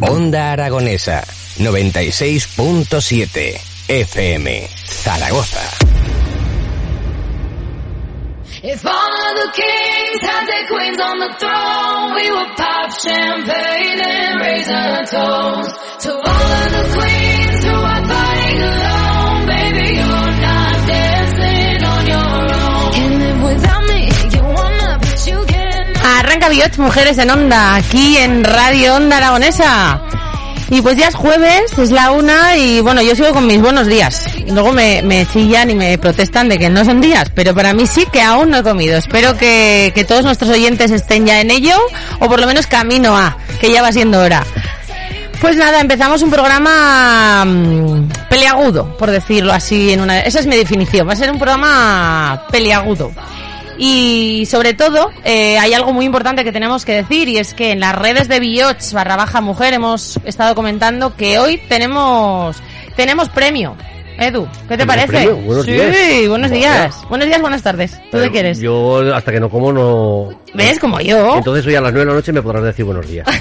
[0.00, 1.24] Onda Aragonesa
[1.58, 5.64] 96.7 FM Zaragoza.
[8.64, 14.00] If all of the kings had their queens on the throne, we would pop champagne
[14.00, 15.74] and raise our toast
[16.04, 17.41] to all of the queens
[26.42, 30.00] get Arranca Biots Mujeres en Onda, aquí en Radio Onda Aragonesa.
[30.70, 33.86] Y pues ya es jueves, es la una y bueno, yo sigo con mis buenos
[33.86, 34.24] días.
[34.48, 37.86] Luego me, me chillan y me protestan de que no son días, pero para mí
[37.86, 38.96] sí que aún no he comido.
[38.96, 41.76] Espero que, que todos nuestros oyentes estén ya en ello,
[42.20, 44.42] o por lo menos camino a, que ya va siendo hora.
[45.40, 47.44] Pues nada, empezamos un programa
[48.30, 50.20] peliagudo, por decirlo así en una...
[50.20, 53.12] Esa es mi definición, va a ser un programa peliagudo.
[53.78, 57.72] Y sobre todo, eh, hay algo muy importante que tenemos que decir y es que
[57.72, 62.56] en las redes de Biots barra baja mujer hemos estado comentando que hoy tenemos,
[62.96, 63.76] tenemos premio.
[64.18, 65.12] Edu, ¿qué te ¿Tenemos parece?
[65.12, 65.36] premio?
[65.36, 66.28] Buenos sí, días.
[66.28, 66.94] buenos días.
[67.08, 68.00] Buenos días, buenas tardes.
[68.10, 68.60] ¿Tú qué quieres?
[68.60, 70.28] Yo hasta que no como no...
[70.54, 70.78] ¿Ves?
[70.78, 71.36] Como yo.
[71.36, 73.26] Entonces hoy a las 9 de la noche me podrás decir buenos días.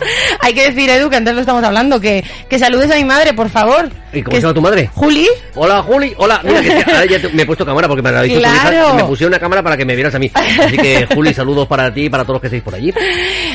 [0.40, 3.32] Hay que decir, Edu, que antes lo estamos hablando, que, que saludes a mi madre,
[3.34, 3.88] por favor.
[4.12, 4.90] ¿Y cómo se llama tu madre?
[4.94, 5.28] Juli.
[5.54, 8.18] Hola Juli, hola, mira que ahora ya te- me he puesto cámara porque me lo
[8.18, 8.88] ha dicho tu hija, Claro.
[8.88, 10.30] que me pusieron una cámara para que me vieras a mí.
[10.34, 12.92] Así que Juli, saludos para ti y para todos los que estáis por allí.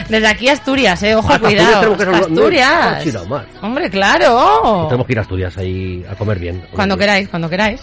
[0.08, 1.94] Desde aquí Asturias, eh, ojo, Ah, Hasta cuidado.
[1.94, 3.14] Asturias Asturias.
[3.14, 3.46] no, mal.
[3.62, 4.86] Hombre, claro.
[4.88, 6.56] Tenemos que ir a Asturias ahí a comer bien.
[6.56, 7.08] a comer Cuando bien.
[7.08, 7.82] queráis, cuando queráis.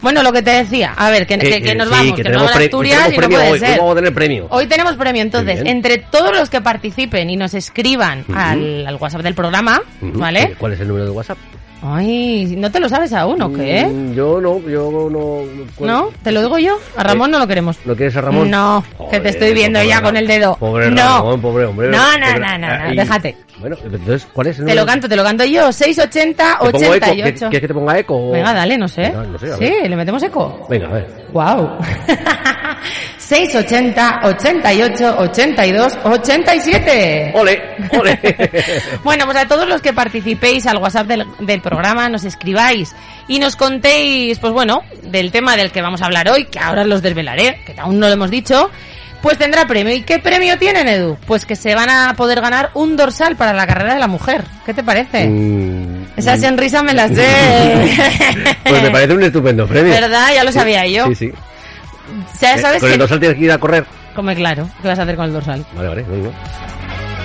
[0.00, 2.28] Bueno, lo que te decía, a ver, que, que- que nos sí, vamos, que, que
[2.28, 3.70] nos vamos a pre- Asturias tenemos y no puede hoy, ser.
[3.72, 4.46] hoy vamos a tener premio.
[4.50, 9.22] Hoy tenemos premio, entonces, entre todos los que participen y nos escriban al, al WhatsApp
[9.22, 9.82] del programa.
[10.00, 10.54] ¿vale?
[10.58, 11.38] ¿Cuál es el número de WhatsApp?
[11.80, 13.84] Ay, ¿no te lo sabes aún o qué?
[13.86, 15.42] Mm, Yo no, yo no...
[15.76, 16.08] ¿cuál- ¿No?
[16.24, 16.76] ¿Te lo digo yo?
[16.96, 17.76] A Ramón no lo queremos.
[17.84, 18.50] ¿No quieres a Ramón?
[18.50, 20.56] No, que te estoy viendo ya con el dedo.
[20.56, 20.96] Pobre no.
[21.18, 21.88] Ramón, pobre hombre.
[21.88, 23.36] No, no, Pobre- no, no, no, y- déjate.
[23.60, 25.72] Bueno, entonces, ¿cuál es el Te lo canto, te lo canto yo.
[25.72, 27.06] 680 ¿Te pongo eco?
[27.06, 27.38] 88.
[27.50, 28.30] ¿Quieres que te ponga eco?
[28.30, 29.02] Venga, dale, no sé.
[29.02, 30.66] Venga, no sé, a sí, le metemos eco.
[30.70, 31.06] Venga, a ver.
[31.32, 31.70] Wow.
[33.28, 37.32] 680 88 82 87.
[37.34, 37.62] ¡Ole!
[37.98, 38.18] ¡Ole!
[39.04, 42.94] Bueno, pues a todos los que participéis al WhatsApp del, del programa, nos escribáis
[43.26, 46.84] y nos contéis, pues bueno, del tema del que vamos a hablar hoy, que ahora
[46.84, 48.70] los desvelaré, que aún no lo hemos dicho,
[49.20, 49.94] pues tendrá premio.
[49.94, 51.18] ¿Y qué premio tienen, Edu?
[51.26, 54.42] Pues que se van a poder ganar un dorsal para la carrera de la mujer.
[54.64, 55.28] ¿Qué te parece?
[55.28, 57.26] Mm, Esa mm, sonrisa me la sé.
[58.64, 59.92] Pues me parece un estupendo premio.
[59.92, 60.28] ¿Verdad?
[60.34, 61.06] Ya lo sabía yo.
[61.08, 61.32] Sí, sí.
[62.08, 63.84] Eh, ¿sabes Con que el dorsal tienes que ir a correr.
[64.14, 65.64] Come claro, ¿qué vas a hacer con el dorsal?
[65.74, 66.32] Vale, vale, no.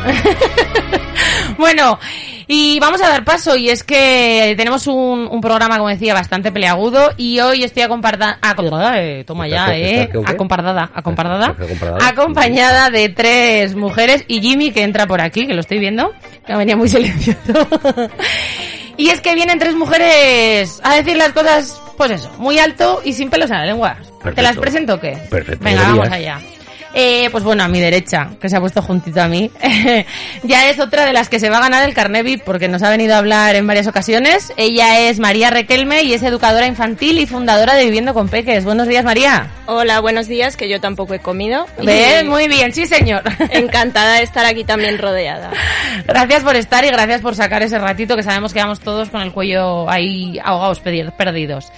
[1.57, 1.99] Bueno,
[2.47, 6.51] y vamos a dar paso, y es que tenemos un, un programa, como decía, bastante
[6.51, 8.37] peleagudo, y hoy estoy acompañada,
[9.25, 10.89] toma ya, ¿Estás- eh, acompañada?
[12.01, 16.11] acompañada de tres mujeres, y Jimmy, que entra por aquí, que lo estoy viendo,
[16.45, 17.37] que venía muy silencioso.
[18.97, 23.13] y es que vienen tres mujeres a decir las cosas, pues eso, muy alto y
[23.13, 23.97] sin pelos en la lengua.
[24.35, 25.17] ¿Te las presento o qué?
[25.29, 26.39] Perfecto, Venga, vamos allá.
[26.93, 29.49] Eh, pues bueno, a mi derecha, que se ha puesto juntito a mí,
[30.43, 32.83] ya es otra de las que se va a ganar el carnet VIP porque nos
[32.83, 34.53] ha venido a hablar en varias ocasiones.
[34.57, 38.63] Ella es María Requelme y es educadora infantil y fundadora de Viviendo con Peques.
[38.63, 39.47] Buenos días, María.
[39.65, 41.65] Hola, buenos días, que yo tampoco he comido.
[41.81, 43.23] Bien, muy bien, sí señor.
[43.51, 45.51] Encantada de estar aquí también rodeada.
[46.05, 49.21] Gracias por estar y gracias por sacar ese ratito que sabemos que vamos todos con
[49.21, 51.71] el cuello ahí ahogados, perdidos.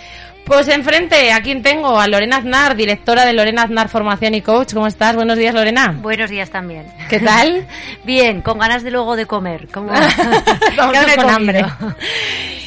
[0.46, 2.00] Pues enfrente, ¿a quién tengo?
[2.00, 4.74] A Lorena Aznar, directora de Lorena Aznar Formación y Coach.
[4.74, 5.16] ¿Cómo estás?
[5.16, 5.98] Buenos días, Lorena.
[6.02, 6.86] Buenos días también.
[7.10, 7.66] ¿Qué tal?
[8.04, 9.68] Bien, con ganas de luego de comer.
[9.70, 9.90] Como...
[10.76, 11.66] Con hambre.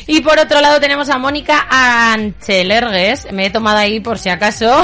[0.09, 4.83] Y por otro lado tenemos a Mónica Anchelergues, me he tomado ahí por si acaso,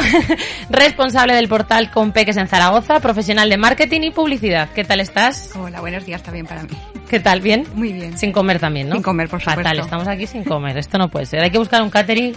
[0.68, 4.68] responsable del portal Con Peques en Zaragoza, profesional de marketing y publicidad.
[4.74, 5.50] ¿Qué tal estás?
[5.56, 6.68] Hola, buenos días también para mí.
[7.08, 7.40] ¿Qué tal?
[7.40, 7.66] ¿Bien?
[7.74, 8.16] Muy bien.
[8.18, 8.96] Sin comer también, ¿no?
[8.96, 9.84] Sin comer, por Fatal, supuesto.
[9.84, 10.76] estamos aquí sin comer.
[10.76, 11.40] Esto no puede ser.
[11.40, 12.34] Hay que buscar un catering.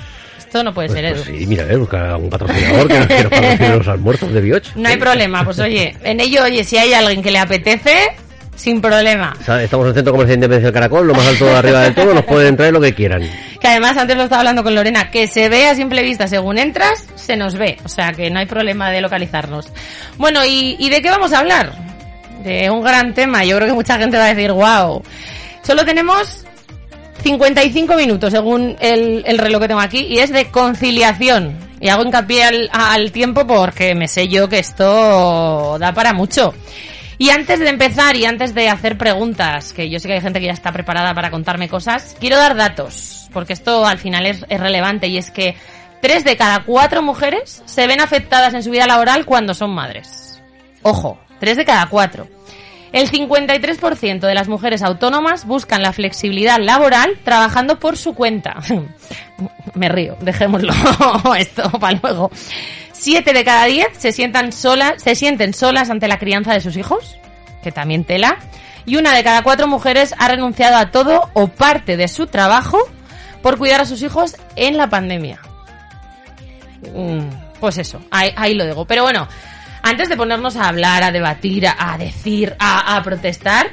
[0.47, 1.23] Esto no puede Pues, ser, Edu.
[1.23, 4.75] pues sí, mira, eh, busca un patrocinador que, que nos patrocine los almuerzos de Bioch.
[4.75, 5.43] No hay problema.
[5.43, 7.95] Pues oye, en ello, oye, si hay alguien que le apetece,
[8.55, 9.35] sin problema.
[9.39, 11.93] Estamos en el Centro Comercial de Independencia del Caracol, lo más alto de arriba del
[11.93, 13.21] todo, nos pueden traer lo que quieran.
[13.59, 16.57] Que además antes lo estaba hablando con Lorena, que se ve a simple vista según
[16.57, 17.77] entras, se nos ve.
[17.83, 19.71] O sea que no hay problema de localizarnos.
[20.17, 21.73] Bueno, ¿y, y de qué vamos a hablar?
[22.45, 23.43] Eh, un gran tema.
[23.43, 25.03] Yo creo que mucha gente va a decir, wow.
[25.63, 26.45] Solo tenemos
[27.21, 31.57] 55 minutos según el, el reloj que tengo aquí y es de conciliación.
[31.79, 36.53] Y hago hincapié al, al tiempo porque me sé yo que esto da para mucho.
[37.19, 40.39] Y antes de empezar y antes de hacer preguntas, que yo sé que hay gente
[40.39, 44.45] que ya está preparada para contarme cosas, quiero dar datos, porque esto al final es,
[44.49, 45.55] es relevante y es que
[46.01, 50.41] tres de cada cuatro mujeres se ven afectadas en su vida laboral cuando son madres.
[50.83, 52.27] Ojo, tres de cada cuatro.
[52.91, 58.57] El 53% de las mujeres autónomas buscan la flexibilidad laboral trabajando por su cuenta.
[59.73, 60.73] Me río, dejémoslo
[61.37, 62.31] esto para luego.
[62.93, 66.77] Siete de cada diez se sientan solas, se sienten solas ante la crianza de sus
[66.77, 67.17] hijos,
[67.61, 68.37] que también tela.
[68.85, 72.79] Y una de cada cuatro mujeres ha renunciado a todo o parte de su trabajo
[73.41, 75.39] por cuidar a sus hijos en la pandemia.
[76.93, 77.29] Mm,
[77.59, 78.85] Pues eso, ahí, ahí lo digo.
[78.85, 79.27] Pero bueno,
[79.89, 83.67] antes de ponernos a hablar, a debatir, a, a decir, a, a protestar,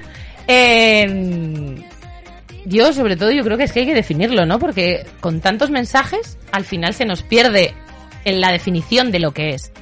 [0.46, 1.74] eh,
[2.64, 4.58] yo sobre todo yo creo que es que hay que definirlo, ¿no?
[4.58, 7.74] Porque con tantos mensajes, al final se nos pierde
[8.24, 9.72] en la definición de lo que es.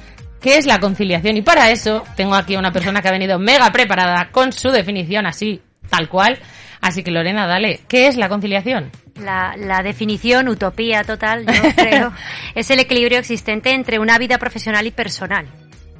[0.41, 1.37] ¿Qué es la conciliación?
[1.37, 4.69] Y para eso tengo aquí a una persona que ha venido mega preparada con su
[4.69, 6.39] definición así, tal cual.
[6.81, 8.91] Así que Lorena, dale, ¿qué es la conciliación?
[9.15, 12.11] La, la definición, utopía total, yo creo,
[12.55, 15.47] es el equilibrio existente entre una vida profesional y personal.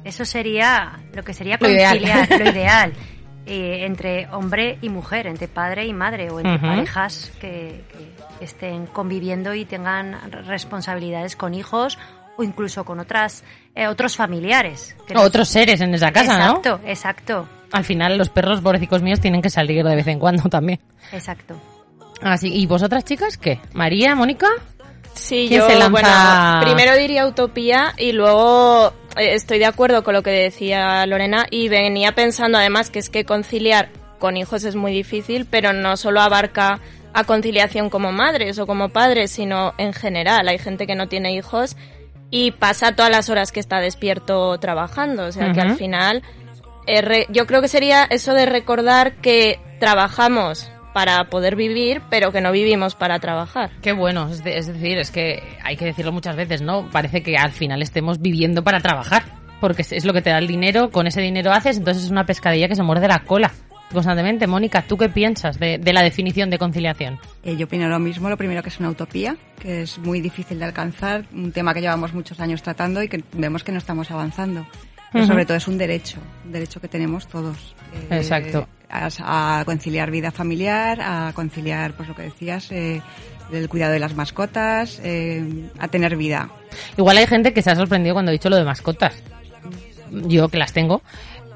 [0.04, 1.98] Eso sería lo que sería Lo ideal.
[1.98, 2.92] conciliar, lo ideal.
[3.46, 7.84] eh, entre hombre y mujer, entre padre y madre, o entre parejas que,
[8.38, 11.98] que estén conviviendo y tengan responsabilidades con hijos
[12.36, 14.96] o incluso con otras eh, otros familiares.
[15.06, 16.56] Que Otros seres en esa casa, ¿no?
[16.58, 20.48] exacto, exacto, Al final los perros pobrecicos míos tienen que salir de vez en cuando
[20.48, 20.80] también.
[21.12, 21.60] exacto.
[22.22, 23.60] Así, ¿y vosotras chicas qué?
[23.74, 24.46] ¿María, Mónica?
[25.14, 25.90] Sí, ¿Quién yo, se lanza?
[25.90, 31.46] bueno, primero diría utopía y luego eh, estoy de acuerdo con lo que decía Lorena
[31.50, 35.96] y venía pensando además que es que conciliar con hijos es muy difícil, pero no
[35.96, 36.80] solo abarca
[37.12, 40.48] a conciliación como madres o como padres, sino en general.
[40.48, 41.76] Hay gente que no tiene hijos
[42.30, 46.22] y pasa todas las horas que está despierto trabajando, o sea que al final
[46.86, 52.40] eh, yo creo que sería eso de recordar que trabajamos para poder vivir, pero que
[52.40, 53.70] no vivimos para trabajar.
[53.82, 56.88] Qué bueno, es, de- es decir, es que hay que decirlo muchas veces, ¿no?
[56.90, 59.24] Parece que al final estemos viviendo para trabajar,
[59.60, 62.10] porque es- es lo que te da el dinero, con ese dinero haces, entonces es
[62.10, 63.50] una pescadilla que se muerde la cola
[63.92, 64.46] constantemente.
[64.46, 67.18] Mónica, ¿tú qué piensas de, de la definición de conciliación?
[67.44, 68.28] Eh, yo opino lo mismo.
[68.28, 71.80] Lo primero que es una utopía, que es muy difícil de alcanzar, un tema que
[71.80, 74.66] llevamos muchos años tratando y que vemos que no estamos avanzando.
[75.14, 77.74] Pero sobre todo es un derecho, un derecho que tenemos todos.
[78.10, 78.68] eh, Exacto.
[78.90, 83.00] A, a conciliar vida familiar, a conciliar, pues lo que decías, eh,
[83.52, 86.50] el cuidado de las mascotas, eh, a tener vida.
[86.96, 89.22] Igual hay gente que se ha sorprendido cuando he dicho lo de mascotas.
[90.10, 91.00] Yo que las tengo.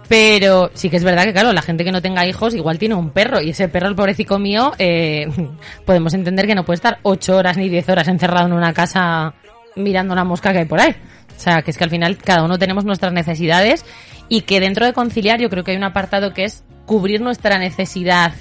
[0.08, 2.94] Pero sí que es verdad que, claro, la gente que no tenga hijos igual tiene
[2.94, 5.26] un perro y ese perro, el pobrecito mío, eh,
[5.84, 9.34] podemos entender que no puede estar ocho horas ni diez horas encerrado en una casa
[9.76, 10.94] mirando una mosca que hay por ahí.
[11.38, 13.84] O sea, que es que al final cada uno tenemos nuestras necesidades
[14.28, 17.58] y que dentro de conciliar yo creo que hay un apartado que es cubrir nuestra
[17.58, 18.32] necesidad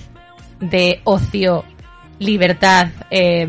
[0.60, 1.64] de ocio,
[2.18, 3.48] libertad, eh,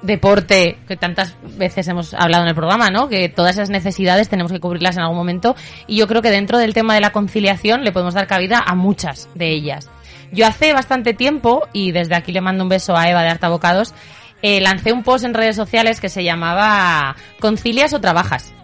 [0.00, 3.10] deporte, que tantas veces hemos hablado en el programa, ¿no?
[3.10, 5.54] Que todas esas necesidades tenemos que cubrirlas en algún momento
[5.86, 8.74] y yo creo que dentro del tema de la conciliación le podemos dar cabida a
[8.74, 9.90] muchas de ellas.
[10.32, 13.94] Yo hace bastante tiempo, y desde aquí le mando un beso a Eva de Artabocados,
[14.40, 18.54] eh, lancé un post en redes sociales que se llamaba ¿Concilias o trabajas?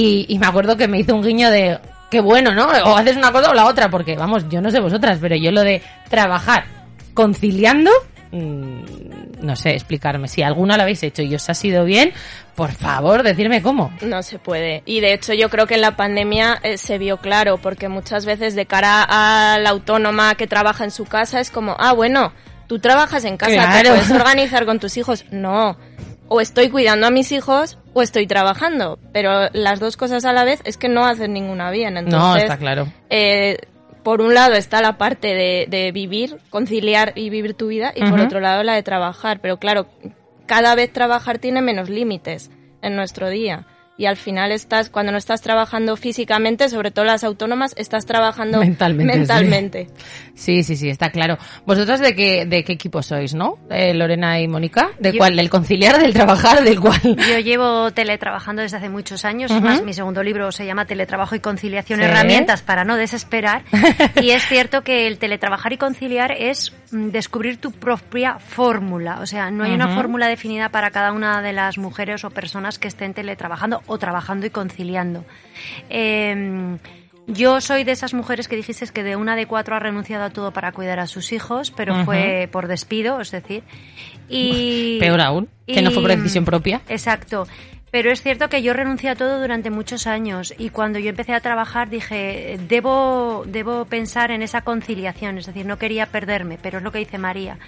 [0.00, 1.78] Y, y me acuerdo que me hizo un guiño de
[2.10, 2.66] qué bueno, ¿no?
[2.66, 5.50] O haces una cosa o la otra, porque vamos, yo no sé vosotras, pero yo
[5.50, 6.64] lo de trabajar
[7.14, 7.90] conciliando,
[8.30, 8.80] mm,
[9.42, 10.28] no sé explicarme.
[10.28, 12.12] Si alguna lo habéis hecho y os ha sido bien,
[12.54, 13.92] por favor, decirme cómo.
[14.02, 14.82] No se puede.
[14.86, 18.24] Y de hecho yo creo que en la pandemia eh, se vio claro, porque muchas
[18.24, 22.32] veces de cara a la autónoma que trabaja en su casa es como, ah, bueno,
[22.66, 23.90] tú trabajas en casa, te Claro.
[23.90, 25.24] puedes organizar con tus hijos.
[25.30, 25.76] No.
[26.28, 28.98] O estoy cuidando a mis hijos o estoy trabajando.
[29.12, 31.96] Pero las dos cosas a la vez es que no hacen ninguna bien.
[31.96, 32.86] Entonces, no, está claro.
[33.10, 33.58] eh,
[34.02, 38.08] por un lado está la parte de, de vivir, conciliar y vivir tu vida, y
[38.08, 39.40] por otro lado la de trabajar.
[39.40, 39.86] Pero claro,
[40.46, 43.66] cada vez trabajar tiene menos límites en nuestro día.
[43.98, 48.60] Y al final estás, cuando no estás trabajando físicamente, sobre todo las autónomas, estás trabajando
[48.60, 49.18] Mentalmente, sí.
[49.18, 49.88] mentalmente.
[50.36, 51.36] Sí, sí, sí, está claro.
[51.66, 53.58] ¿Vosotras de qué, de qué equipo sois, no?
[53.68, 54.90] Eh, Lorena y Mónica.
[55.00, 55.34] ¿De Yo- cuál?
[55.34, 57.00] ¿Del conciliar, del trabajar, del cual?
[57.02, 59.60] Yo llevo teletrabajando desde hace muchos años, Ujú.
[59.62, 62.04] más mi segundo libro se llama Teletrabajo y Conciliación, Sí.
[62.04, 63.64] herramientas para no desesperar.
[64.22, 69.50] y es cierto que el teletrabajar y conciliar es descubrir tu propia fórmula, o sea,
[69.50, 73.14] no hay una fórmula definida para cada una de las mujeres o personas que estén
[73.14, 75.24] teletrabajando o trabajando y conciliando.
[75.90, 76.78] Eh,
[77.30, 80.30] Yo soy de esas mujeres que dijiste que de una de cuatro ha renunciado a
[80.30, 83.64] todo para cuidar a sus hijos, pero fue por despido, es decir.
[84.30, 86.80] Y, Peor aún, que no fue por decisión propia.
[86.88, 87.46] Exacto.
[87.98, 91.34] Pero es cierto que yo renuncié a todo durante muchos años y cuando yo empecé
[91.34, 96.78] a trabajar dije, debo, debo pensar en esa conciliación, es decir, no quería perderme, pero
[96.78, 97.58] es lo que dice María.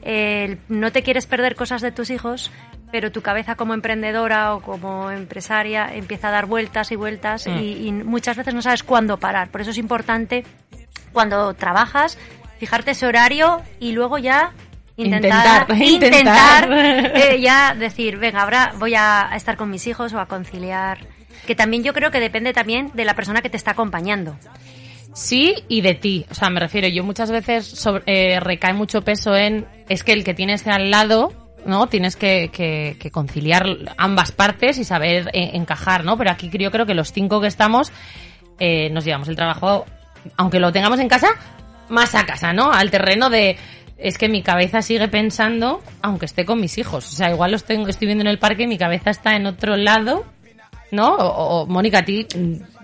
[0.00, 2.50] El- no te quieres perder cosas de tus hijos,
[2.92, 7.58] pero tu cabeza como emprendedora o como empresaria empieza a dar vueltas y vueltas Mm.
[7.58, 9.50] y, y muchas veces no sabes cuándo parar.
[9.50, 10.44] Por eso es importante
[11.12, 12.16] cuando trabajas
[12.58, 14.52] fijarte ese horario y luego ya
[14.96, 17.16] intentar Intentar, intentar, intentar.
[17.16, 20.98] eh, ya decir venga ahora voy a estar con mis hijos o a conciliar
[21.46, 24.36] que también yo creo que depende también de la persona que te está acompañando
[25.12, 26.26] Sí y de ti.
[26.28, 30.12] O sea, me refiero, yo muchas veces sobre- eh, recae mucho peso en, es que
[30.12, 31.32] el que tienes al lado,
[31.64, 31.86] ¿no?
[31.86, 33.64] Tienes que, que- que conciliar
[33.96, 36.18] ambas partes y saber eh, encajar, ¿no?
[36.18, 37.92] Pero aquí yo creo que los cinco que estamos
[38.58, 39.86] eh, nos llevamos el trabajo,
[40.36, 41.28] aunque lo tengamos en casa,
[41.88, 42.72] más a casa, ¿no?
[42.72, 43.56] Al terreno de,
[44.06, 47.06] es que mi cabeza sigue pensando, aunque esté con mis hijos.
[47.12, 49.46] O sea, igual los tengo, estoy viendo en el parque y mi cabeza está en
[49.46, 50.24] otro lado,
[50.92, 51.14] ¿no?
[51.16, 52.26] O, Mónica, a ti.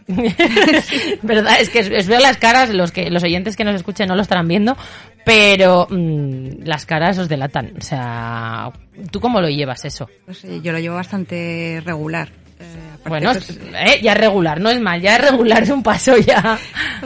[1.23, 1.61] ¿Verdad?
[1.61, 4.23] Es que os- veo las caras, los que los oyentes que nos escuchen no lo
[4.23, 4.77] estarán viendo,
[5.25, 7.75] pero mm, las caras os delatan.
[7.79, 8.73] O sea,
[9.11, 10.09] ¿tú cómo lo llevas eso?
[10.25, 12.31] Pues, yo lo llevo bastante regular.
[13.05, 16.17] Eh, Bueno, eh, ya es regular, no es mal, ya es regular es un paso
[16.19, 16.59] ya.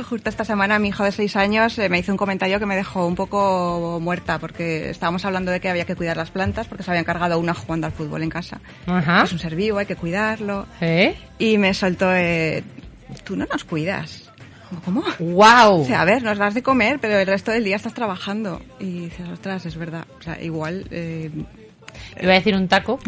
[0.09, 2.75] Justo esta semana mi hijo de seis años eh, me hizo un comentario que me
[2.75, 6.83] dejó un poco muerta porque estábamos hablando de que había que cuidar las plantas porque
[6.83, 8.61] se había encargado una jugando al fútbol en casa.
[8.87, 9.23] Ajá.
[9.23, 10.67] Es un ser vivo, hay que cuidarlo.
[10.81, 11.15] ¿Eh?
[11.39, 12.65] Y me soltó, eh,
[13.23, 14.31] tú no nos cuidas.
[14.85, 15.05] ¿Cómo?
[15.21, 15.83] ¡Wow!
[15.83, 18.61] O sea, a ver, nos das de comer, pero el resto del día estás trabajando.
[18.81, 20.05] Y dices, ostras, es verdad.
[20.19, 20.89] O sea, igual...
[22.21, 22.99] Iba a decir un taco,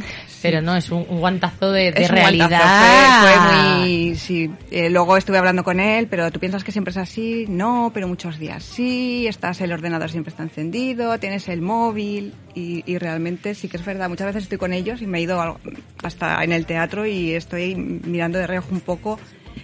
[0.43, 2.49] pero no, es un, un guantazo de, de es un realidad.
[2.49, 4.15] guantazo, Fue, fue muy...
[4.17, 4.51] Sí.
[4.71, 7.47] Eh, luego estuve hablando con él, pero tú piensas que siempre es así.
[7.49, 9.27] No, pero muchos días sí.
[9.27, 12.33] Estás, el ordenador siempre está encendido, tienes el móvil.
[12.55, 14.09] Y, y realmente sí que es verdad.
[14.09, 15.59] Muchas veces estoy con ellos y me he ido
[16.03, 19.19] hasta en el teatro y estoy mirando de reojo un poco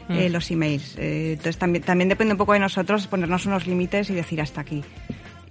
[0.08, 0.32] eh, Mm.
[0.32, 0.96] los emails.
[0.98, 4.60] Eh, entonces también, también depende un poco de nosotros ponernos unos límites y decir hasta
[4.62, 4.82] aquí.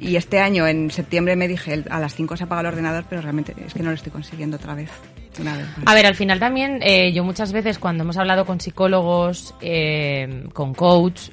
[0.02, 3.22] Y este año, en septiembre, me dije, a las 5 se apaga el ordenador, pero
[3.22, 4.90] realmente es que no lo estoy consiguiendo otra vez.
[5.38, 5.68] Vez.
[5.86, 10.48] A ver, al final también, eh, yo muchas veces cuando hemos hablado con psicólogos, eh,
[10.54, 11.30] con coach,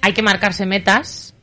[0.00, 1.34] hay que marcarse metas,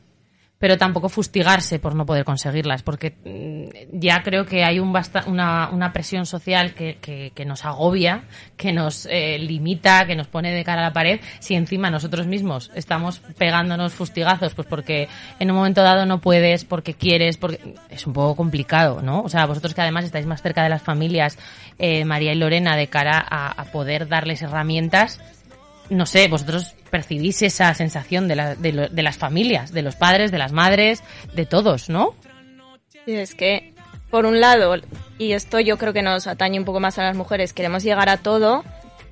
[0.58, 5.24] pero tampoco fustigarse por no poder conseguirlas, porque mm, ya creo que hay un basta-
[5.26, 8.24] una, una presión social que, que- que nos agobia,
[8.56, 12.26] que nos eh, limita, que nos pone de cara a la pared, si encima nosotros
[12.26, 17.74] mismos estamos pegándonos fustigazos, pues porque en un momento dado no puedes, porque quieres, porque
[17.88, 19.20] es un poco complicado, ¿no?
[19.22, 21.38] O sea, vosotros que además estáis más cerca de las familias,
[21.78, 25.20] eh, María y Lorena, de cara a, a poder darles herramientas,
[25.90, 29.96] no sé, vosotros percibís esa sensación de, la- de, lo- de las familias, de los
[29.96, 31.02] padres, de las madres,
[31.34, 32.14] de todos, ¿no?
[33.06, 33.72] Y es que,
[34.10, 34.74] por un lado,
[35.18, 38.08] y esto yo creo que nos atañe un poco más a las mujeres, queremos llegar
[38.08, 38.64] a todo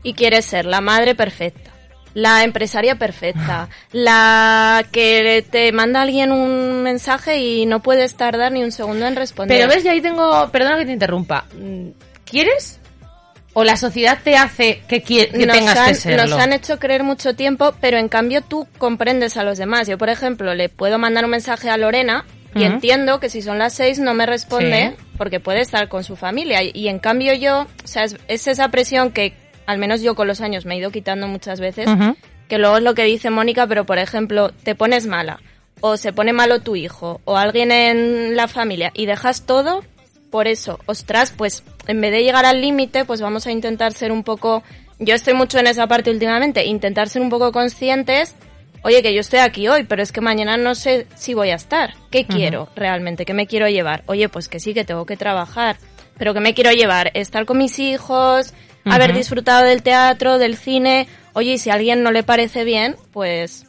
[0.02, 1.70] y quieres ser la madre perfecta,
[2.14, 8.62] la empresaria perfecta, la que te manda alguien un mensaje y no puedes tardar ni
[8.62, 9.58] un segundo en responder.
[9.58, 11.46] Pero ves, yo ahí tengo, perdona que te interrumpa,
[12.24, 12.80] ¿quieres?
[13.58, 16.26] ¿O la sociedad te hace que, que nos tengas han, que serlo?
[16.26, 19.88] nos han hecho creer mucho tiempo, pero en cambio tú comprendes a los demás.
[19.88, 23.58] Yo, por ejemplo, le puedo mandar un mensaje a Lorena y entiendo que si son
[23.58, 25.04] las seis no me responde Sí.
[25.16, 26.62] porque puede estar con su familia.
[26.62, 29.32] Y, y en cambio yo, o sea, es, es esa presión que
[29.64, 31.88] al menos yo con los años me he ido quitando muchas veces,
[32.48, 35.40] que luego es lo que dice Mónica, pero por ejemplo, te pones mala
[35.80, 39.82] o se pone malo tu hijo o alguien en la familia y dejas todo
[40.30, 44.12] por eso, ostras, pues en vez de llegar al límite, pues vamos a intentar ser
[44.12, 44.62] un poco,
[44.98, 48.34] yo estoy mucho en esa parte últimamente, intentar ser un poco conscientes,
[48.82, 51.56] oye, que yo estoy aquí hoy, pero es que mañana no sé si voy a
[51.56, 51.94] estar.
[52.10, 53.24] ¿Qué quiero realmente?
[53.24, 54.04] ¿Qué me quiero llevar?
[54.06, 55.76] Oye, pues que sí, que tengo que trabajar,
[56.16, 57.10] pero ¿qué me quiero llevar?
[57.14, 61.08] Estar con mis hijos, haber disfrutado del teatro, del cine.
[61.32, 63.65] Oye, y si a alguien no le parece bien, pues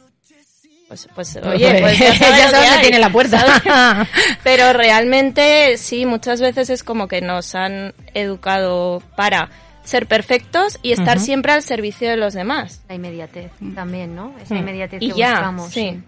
[0.88, 2.14] pues, pues oye, pues ya
[2.50, 3.38] sabes que tiene la puerta.
[3.60, 4.08] ¿sabes?
[4.42, 9.50] Pero realmente sí, muchas veces es como que nos han educado para
[9.84, 12.82] ser perfectos y estar siempre al servicio de los demás.
[12.88, 14.34] La inmediatez también, ¿no?
[14.42, 15.72] Esa inmediatez Y que ya, buscamos.
[15.72, 16.02] sí.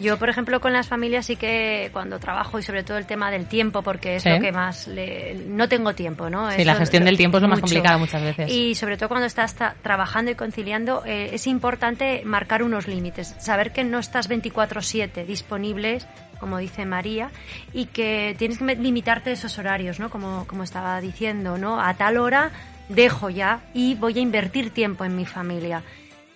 [0.00, 3.32] Yo, por ejemplo, con las familias sí que cuando trabajo y sobre todo el tema
[3.32, 4.28] del tiempo, porque es Sí.
[4.30, 5.34] lo que más le...
[5.48, 6.50] no tengo tiempo, ¿no?
[6.52, 8.48] Sí, la gestión del tiempo es lo más complicado muchas veces.
[8.50, 13.34] Y sobre todo cuando estás tra- trabajando y conciliando, eh, es importante marcar unos límites,
[13.40, 16.06] saber que no estás 24/7 disponibles,
[16.38, 17.30] como dice María,
[17.72, 20.10] y que tienes que limitarte esos horarios, ¿no?
[20.10, 21.80] Como, como estaba diciendo, ¿no?
[21.80, 22.52] A tal hora
[22.88, 25.82] dejo ya y voy a invertir tiempo en mi familia.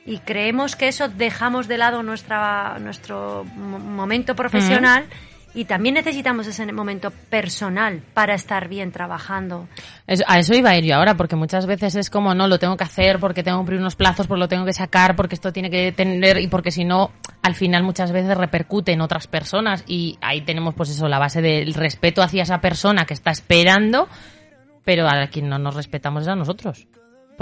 [0.04, 5.04] Y creemos que eso dejamos de lado nuestra, nuestro mo- momento profesional
[5.54, 9.68] y también necesitamos ese momento personal para estar bien trabajando.
[10.06, 12.58] Es- a eso iba a ir yo ahora, porque muchas veces es como, no, lo
[12.58, 15.34] tengo que hacer porque tengo que cumplir unos plazos, porque lo tengo que sacar, porque
[15.34, 17.10] esto tiene que tener, y porque si no,
[17.42, 19.84] al final muchas veces repercute en otras personas.
[19.86, 24.08] Y ahí tenemos, pues eso, la base del respeto hacia esa persona que está esperando,
[24.84, 26.86] pero a quien no nos respetamos es a nosotros.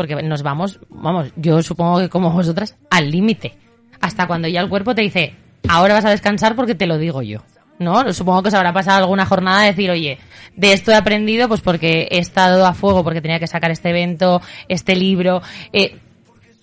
[0.01, 3.55] Porque nos vamos, vamos, yo supongo que como vosotras, al límite.
[4.01, 5.35] Hasta cuando ya el cuerpo te dice,
[5.69, 7.41] ahora vas a descansar porque te lo digo yo.
[7.79, 8.11] ¿No?
[8.15, 10.19] Supongo que os habrá pasado alguna jornada de decir, oye,
[10.57, 13.91] de esto he aprendido pues porque he estado a fuego, porque tenía que sacar este
[13.91, 15.43] evento, este libro,
[15.73, 15.99] eh,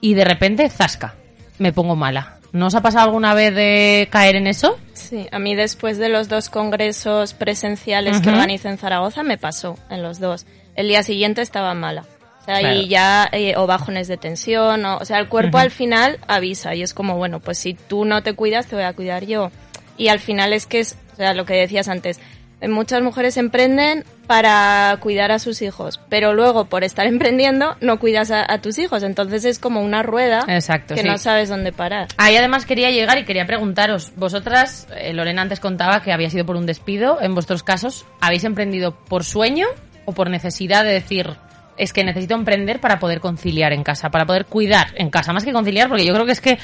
[0.02, 1.14] y de repente, zasca,
[1.60, 2.38] me pongo mala.
[2.54, 4.80] ¿No os ha pasado alguna vez de caer en eso?
[4.94, 9.76] Sí, a mí después de los dos congresos presenciales que organicé en Zaragoza me pasó
[9.92, 10.48] en los dos.
[10.76, 12.06] El día siguiente estaba mala.
[12.48, 12.80] O sea, Claro.
[12.80, 16.76] y ya, eh, o bajones de tensión, o, o sea, el cuerpo al final avisa
[16.76, 19.52] y es como, bueno, pues si tú no te cuidas, te voy a cuidar yo.
[19.98, 22.22] Y al final es que es, o sea, lo que decías antes,
[22.62, 28.00] eh, muchas mujeres emprenden para cuidar a sus hijos, pero luego por estar emprendiendo no
[28.00, 31.08] cuidas a, a tus hijos, entonces es como una rueda Exacto, que sí.
[31.08, 32.08] no sabes dónde parar.
[32.18, 36.46] Ahí además quería llegar y quería preguntaros, vosotras, eh, Lorena antes contaba que había sido
[36.46, 39.68] por un despido, en vuestros casos, ¿habéis emprendido por sueño
[40.06, 41.36] o por necesidad de decir,
[41.78, 45.44] es que necesito emprender para poder conciliar en casa, para poder cuidar en casa, más
[45.44, 46.58] que conciliar, porque yo creo que es que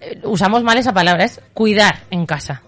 [0.00, 2.62] eh, usamos mal esa palabra, es cuidar en casa.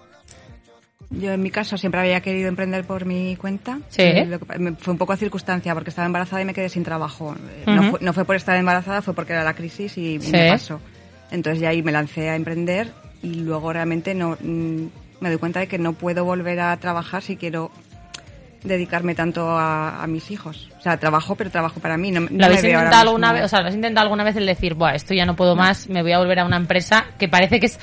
[1.10, 3.78] Yo en mi caso siempre había querido emprender por mi cuenta.
[3.88, 4.02] Sí.
[4.02, 4.38] Eh,
[4.78, 7.34] fue un poco a circunstancia porque estaba embarazada y me quedé sin trabajo.
[7.34, 10.30] Eh, no, fue, no fue por estar embarazada, fue porque era la crisis y, y
[10.30, 10.80] me pasó.
[11.30, 12.92] Entonces ya ahí me lancé a emprender
[13.22, 14.86] y luego realmente no mm,
[15.20, 17.70] me doy cuenta de que no puedo volver a trabajar si quiero
[18.64, 20.68] dedicarme tanto a, a mis hijos.
[20.78, 22.10] O sea, trabajo, pero trabajo para mí.
[22.10, 23.44] No, no ¿Lo me ahora intentado alguna vez?
[23.44, 25.88] O sea, ¿lo habéis intentado alguna vez el decir, Buah, esto ya no puedo más,
[25.88, 27.78] me voy a volver a una empresa que parece que es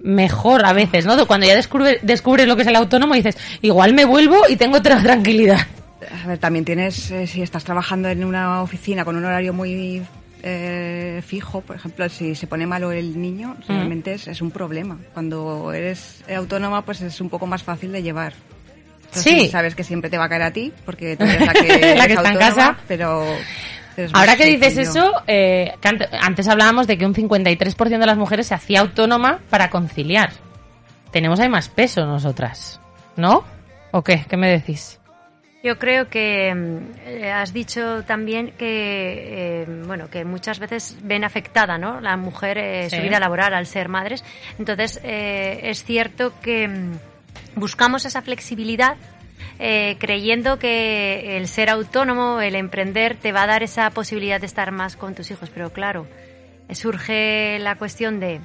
[0.00, 1.26] mejor a veces, ¿no?
[1.26, 4.76] Cuando ya descubre- descubres lo que es el autónomo dices, igual me vuelvo y tengo
[4.78, 5.58] otra tranquilidad.
[6.24, 10.02] A ver, también tienes, eh, si estás trabajando en una oficina con un horario muy
[10.44, 14.96] eh, fijo, por ejemplo, si se pone malo el niño, realmente es, es un problema.
[15.12, 18.34] Cuando eres autónoma, pues es un poco más fácil de llevar.
[19.08, 19.48] Entonces, Sí.
[19.48, 22.06] Sabes que siempre te va a caer a ti, porque tú eres la que, La
[22.06, 22.76] que es está en casa.
[22.86, 23.24] Pero,
[24.12, 25.06] Ahora que dices sencillo.
[25.06, 25.74] eso, eh,
[26.20, 30.30] antes hablábamos de que un 53% de las mujeres se hacía autónoma para conciliar.
[31.10, 32.80] Tenemos ahí más peso nosotras,
[33.16, 33.42] ¿no?
[33.90, 34.24] ¿O qué?
[34.28, 35.00] ¿Qué me decís?
[35.64, 41.24] Yo creo que mm, eh, has dicho también que eh, bueno que muchas veces ven
[41.24, 42.96] afectada no la mujer eh, Sí.
[42.96, 44.22] su vida laboral al ser madres
[44.60, 46.92] entonces eh, es cierto que mm,
[47.54, 48.96] buscamos esa flexibilidad
[49.58, 54.46] eh, creyendo que el ser autónomo el emprender te va a dar esa posibilidad de
[54.46, 56.06] estar más con tus hijos pero claro
[56.68, 58.40] eh, surge la cuestión de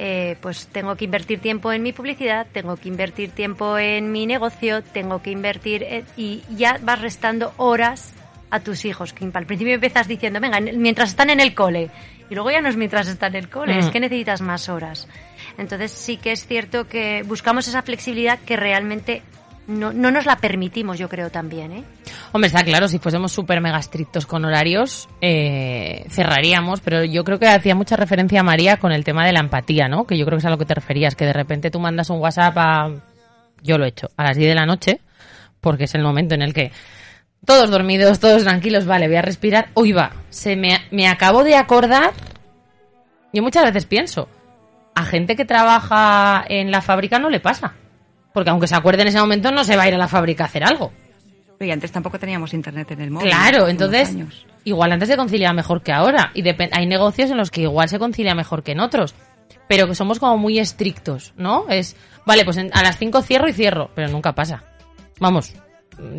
[0.00, 4.26] eh, pues tengo que invertir tiempo en mi publicidad, tengo que invertir tiempo en mi
[4.26, 8.14] negocio, tengo que invertir en- y ya vas restando horas
[8.48, 9.12] a tus hijos.
[9.12, 11.90] Que al principio empiezas diciendo, venga, en- mientras están en el cole.
[12.30, 13.78] Y luego ya no es mientras están en el cole, Mm.
[13.78, 15.08] es que necesitas más horas.
[15.56, 19.22] Entonces sí que es cierto que buscamos esa flexibilidad que realmente
[19.66, 21.72] no, no nos la permitimos, yo creo también.
[21.72, 21.84] ¿eh?
[22.32, 27.38] Hombre, está claro, si fuésemos súper mega estrictos con horarios, eh, cerraríamos, pero yo creo
[27.38, 30.06] que hacía mucha referencia a María con el tema de la empatía, ¿no?
[30.06, 32.08] Que yo creo que es a lo que te referías, que de repente tú mandas
[32.10, 32.90] un WhatsApp a...
[33.62, 35.00] Yo lo he hecho, a las 10 de la noche,
[35.60, 36.70] porque es el momento en el que
[37.44, 39.68] todos dormidos, todos tranquilos, vale, voy a respirar.
[39.74, 42.12] Uy, va, se me, me acabo de acordar.
[43.32, 44.28] Yo muchas veces pienso,
[44.94, 47.74] a gente que trabaja en la fábrica no le pasa.
[48.32, 50.44] Porque aunque se acuerde en ese momento, no se va a ir a la fábrica
[50.44, 50.92] a hacer algo.
[51.60, 53.30] Y antes tampoco teníamos internet en el móvil.
[53.30, 54.14] Claro, entonces,
[54.64, 56.30] igual antes se concilia mejor que ahora.
[56.34, 59.14] Y hay negocios en los que igual se concilia mejor que en otros.
[59.66, 61.66] Pero que somos como muy estrictos, ¿no?
[61.68, 64.62] Es, vale, pues en- a las 5 cierro y cierro, pero nunca pasa.
[65.18, 65.52] Vamos,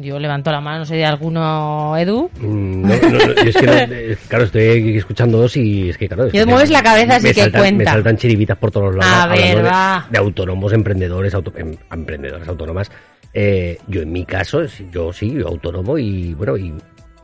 [0.01, 2.29] yo levanto la mano, no sé de alguno, Edu.
[2.39, 5.97] Mm, No, no, no, yo es que no, eh, claro, estoy escuchando dos y es
[5.97, 6.25] que claro.
[6.25, 7.77] es que mueves la cabeza, así que saltan, cuenta.
[7.77, 9.13] Me saltan chiribitas por todos lados.
[9.13, 10.07] A ver, de, va.
[10.09, 12.91] de autónomos, emprendedores, auto- em- emprendedores autónomas.
[13.33, 14.61] Eh, yo en mi caso,
[14.91, 16.67] yo sí, yo autónomo y bueno, y,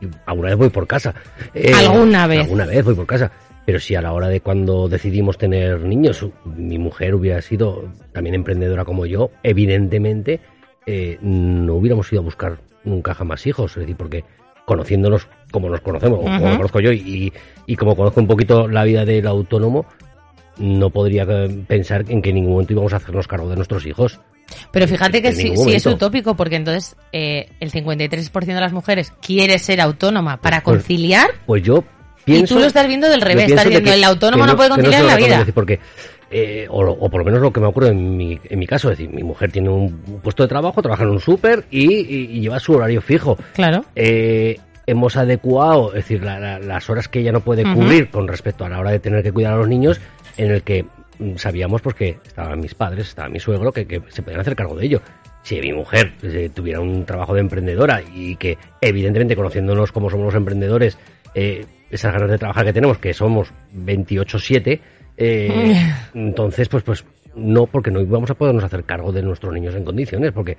[0.00, 1.14] y alguna vez voy por casa.
[1.54, 2.40] Eh, Alguna vez.
[2.44, 3.30] Alguna vez voy por casa.
[3.66, 8.36] Pero si a la hora de cuando decidimos tener niños, mi mujer hubiera sido también
[8.36, 10.38] emprendedora como yo, evidentemente
[10.86, 13.72] eh, no hubiéramos ido a buscar nunca jamás hijos.
[13.72, 14.24] Es decir, porque
[14.64, 17.32] conociéndonos como nos conocemos, como lo conozco yo, y,
[17.66, 19.86] y como conozco un poquito la vida del autónomo,
[20.58, 23.84] no podría eh, pensar en que en ningún momento íbamos a hacernos cargo de nuestros
[23.86, 24.20] hijos.
[24.70, 29.58] Pero fíjate que sí, es utópico, porque entonces eh, el 53% de las mujeres quiere
[29.58, 31.30] ser autónoma para Pues- conciliar.
[31.46, 31.84] Pues yo
[32.24, 34.56] pienso- tú lo estás viendo del revés, estás de diciendo, que- el autónomo que no
[34.56, 35.46] puede conciliar la vida.
[35.52, 35.80] Porque,
[36.30, 38.90] eh, o, o por lo menos lo que me ocurre en mi, en mi caso,
[38.90, 42.30] es decir, mi mujer tiene un puesto de trabajo, trabaja en un súper y, y-
[42.36, 43.36] y lleva su horario fijo.
[43.54, 43.84] Claro.
[43.94, 48.26] Eh, hemos adecuado, es decir, la- la- las horas que ella no puede cubrir con
[48.28, 50.00] respecto a la hora de tener que cuidar a los niños,
[50.36, 50.84] en el que
[51.18, 54.54] mm, sabíamos pues que estaban mis padres, estaba mi suegro, que, que se podían hacer
[54.56, 55.00] cargo de ello.
[55.42, 60.26] Si mi mujer eh, tuviera un trabajo de emprendedora y que evidentemente conociéndonos como somos
[60.26, 60.98] los emprendedores,
[61.34, 64.80] eh, esas ganas de trabajar que tenemos, que somos 28-7,
[65.16, 69.74] eh, entonces pues pues no, porque no íbamos a podernos hacer cargo de nuestros niños
[69.74, 70.56] en condiciones, porque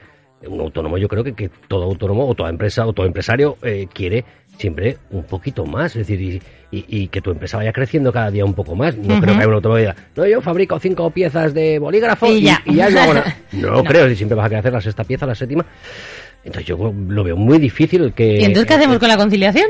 [0.47, 3.87] un autónomo yo creo que, que todo autónomo o toda empresa o todo empresario eh,
[3.91, 4.23] quiere
[4.59, 8.29] siempre un poquito más, es decir, y, y- y que tu empresa vaya creciendo cada
[8.29, 8.95] día un poco más.
[8.95, 12.27] No creo que haya un autónomo que diga, no, yo fabrico cinco piezas de bolígrafo
[12.27, 12.61] Y y, ya.
[13.53, 15.65] no creo, decir, siempre vas a querer hacer la sexta pieza, la séptima.
[16.43, 18.37] Entonces yo lo veo muy difícil que...
[18.39, 19.67] ¿Y entonces qué hacemos con la conciliación?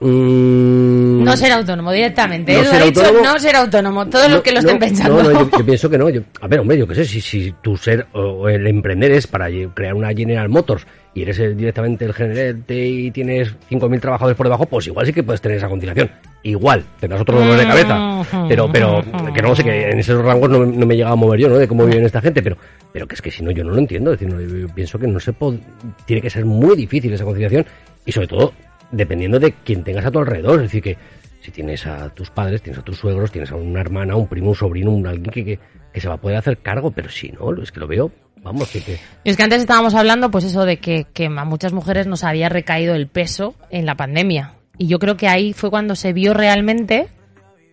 [0.00, 2.52] Mm, No ser autónomo directamente.
[2.54, 3.24] No Edu ser ha dicho autónomo.
[3.24, 4.06] no ser autónomo.
[4.08, 5.22] Todo No, lo que lo no, estén pensando.
[5.22, 6.08] No, no, yo, yo pienso que no.
[6.08, 9.26] Yo- a ver, hombre, yo qué sé, si, si tu ser o, el emprender es
[9.26, 14.36] para crear una General Motors y eres el- directamente el gerente y tienes 5.000 trabajadores
[14.36, 16.10] por debajo, pues igual sí que puedes tener esa conciliación.
[16.42, 17.98] Igual, tendrás otro dolor de cabeza.
[17.98, 18.48] Mm.
[18.48, 19.04] Pero, pero,
[19.34, 21.48] que no sé, que en esos rangos no, no me he llegado a mover yo,
[21.50, 21.56] ¿no?
[21.58, 22.56] De cómo viven esta gente, pero,
[22.92, 24.12] pero que es que si no, yo no lo entiendo.
[24.12, 25.60] Es decir, no, yo, pienso que no se pod-
[26.06, 27.66] tiene que ser muy difícil esa conciliación
[28.06, 28.52] y sobre todo
[28.92, 30.56] dependiendo de quién tengas a tu alrededor.
[30.56, 30.98] Es decir, que
[31.40, 34.50] si tienes a tus padres, tienes a tus suegros, tienes a una hermana, un primo,
[34.50, 35.58] un sobrino, un alguien que,
[35.92, 38.68] que, se va a poder hacer cargo, pero si no, es que lo veo, vamos,
[38.68, 42.06] que, Y es que antes estábamos hablando, pues eso de que, que a muchas mujeres
[42.06, 44.54] nos había recaído el peso en la pandemia.
[44.76, 47.08] Y yo creo que ahí fue cuando se vio realmente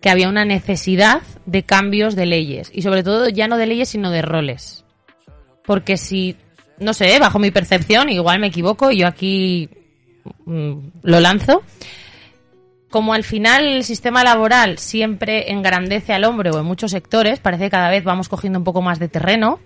[0.00, 2.70] que había una necesidad de cambios de leyes.
[2.72, 4.84] Y sobre todo ya no de leyes, sino de roles.
[5.64, 6.36] Porque si,
[6.78, 9.68] no sé, bajo mi percepción, igual me equivoco, yo aquí
[10.46, 11.62] lo lanzo.
[12.90, 17.64] Como al final el sistema laboral siempre engrandece al hombre o en muchos sectores, parece
[17.64, 19.60] que cada vez vamos cogiendo un poco más de terreno,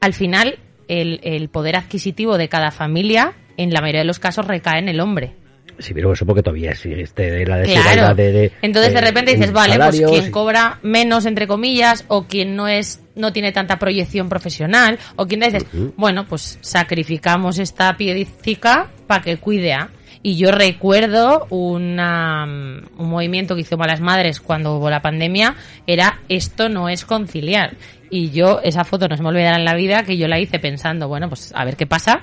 [0.00, 4.46] al final el, el poder adquisitivo de cada familia en la mayoría de los casos
[4.46, 5.34] recae en el hombre.
[5.78, 7.62] Sí, pero eso porque todavía existe la Claro.
[7.62, 12.04] desigualdad de, de- Entonces de de- repente dices, vale, pues quien cobra menos entre comillas
[12.08, 17.58] o quien no es no tiene tanta proyección profesional o quien dices, bueno, pues sacrificamos
[17.58, 19.90] esta piedicica para que cuide a
[20.24, 25.56] y yo recuerdo una, mm, un movimiento que hizo Malas Madres cuando hubo la pandemia,
[25.86, 27.76] era esto no es conciliar.
[28.08, 30.58] Y yo, esa foto no se me olvidará en la vida, que yo la hice
[30.60, 32.20] pensando, bueno, pues a ver qué pasa.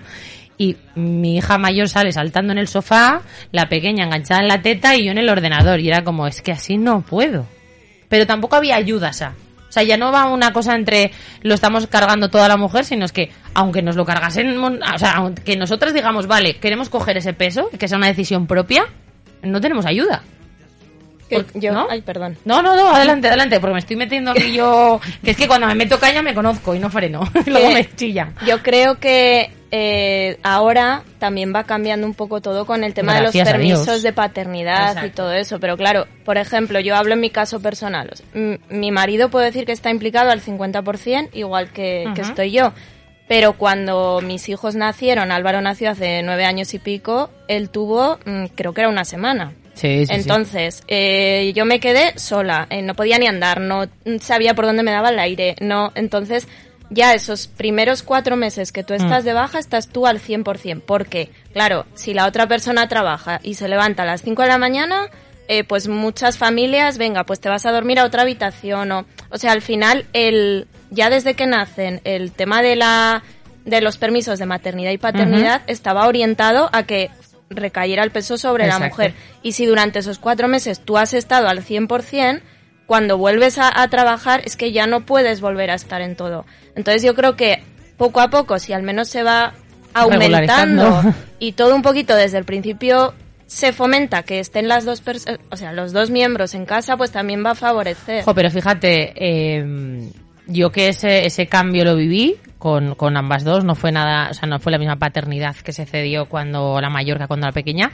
[0.60, 3.22] Y mi hija mayor sale saltando en el sofá,
[3.54, 5.80] la pequeña enganchada en la teta y yo en el ordenador.
[5.80, 7.48] Y era como, es que así no puedo.
[8.10, 9.30] Pero tampoco había ayudas a.
[9.30, 11.12] O sea, ya no va una cosa entre
[11.44, 15.12] lo estamos cargando toda la mujer, sino es que, aunque nos lo cargasen, o sea,
[15.14, 18.86] aunque nosotras digamos, vale, queremos coger ese peso, que sea una decisión propia,
[19.44, 20.24] no tenemos ayuda.
[21.30, 21.88] Que Por- yo, ¿no?
[21.90, 22.36] ay, perdón.
[22.44, 25.00] No, no, no, adelante, adelante, porque me estoy metiendo aquí yo.
[25.24, 27.22] Que es que cuando me meto caña me conozco y no freno.
[27.46, 28.34] Luego me chillan.
[28.48, 33.34] Yo creo que eh, ahora también va cambiando un poco todo con el tema Gracias
[33.34, 35.60] de los permisos de paternidad y todo eso.
[35.60, 38.12] Pero claro, por ejemplo, yo hablo en mi caso personal.
[38.70, 42.74] Mi marido puedo decir que está implicado al 50%, igual que, estoy yo.
[43.28, 48.46] Pero cuando mis hijos nacieron, Álvaro nació hace nueve años y pico, él tuvo, mm,
[48.56, 49.54] creo que era una semana.
[49.76, 50.14] Sí, sí, sí.
[50.14, 53.86] Entonces, eh, yo me quedé sola, eh, no podía ni andar, no
[54.20, 56.48] sabía por dónde me daba el aire, no, entonces
[56.90, 59.26] ya esos primeros cuatro meses que tú estás Mm.
[59.28, 63.68] de baja, estás tú al 100%, porque, claro, si la otra persona trabaja y se
[63.68, 65.08] levanta a las 5 de la mañana,
[65.48, 69.38] eh, pues muchas familias, venga, pues te vas a dormir a otra habitación, o, o
[69.38, 73.24] sea, al final, el, ya desde que nacen, el tema de la
[73.66, 77.12] de los permisos de maternidad y paternidad estaba orientado a que
[77.52, 79.14] recayera el peso sobre la mujer.
[79.44, 82.42] Y si durante esos cuatro meses tú has estado al 100%,
[82.90, 86.48] cuando vuelves a, a trabajar es que ya no puedes volver a estar en todo.
[86.76, 87.62] Entonces yo creo que
[87.98, 89.54] poco a poco, si al menos se va
[89.94, 91.04] aumentando
[91.40, 93.14] y todo un poquito desde el principio
[93.46, 97.12] se fomenta que estén las dos personas, o sea, los dos miembros en casa, pues
[97.12, 98.24] también va a favorecer.
[98.24, 100.10] Jo, pero fíjate, eh,
[100.48, 104.34] yo que ese, ese cambio lo viví con, con ambas dos, no fue nada, o
[104.34, 107.54] sea, no fue la misma paternidad que se cedió cuando la mayor que cuando la
[107.54, 107.92] pequeña.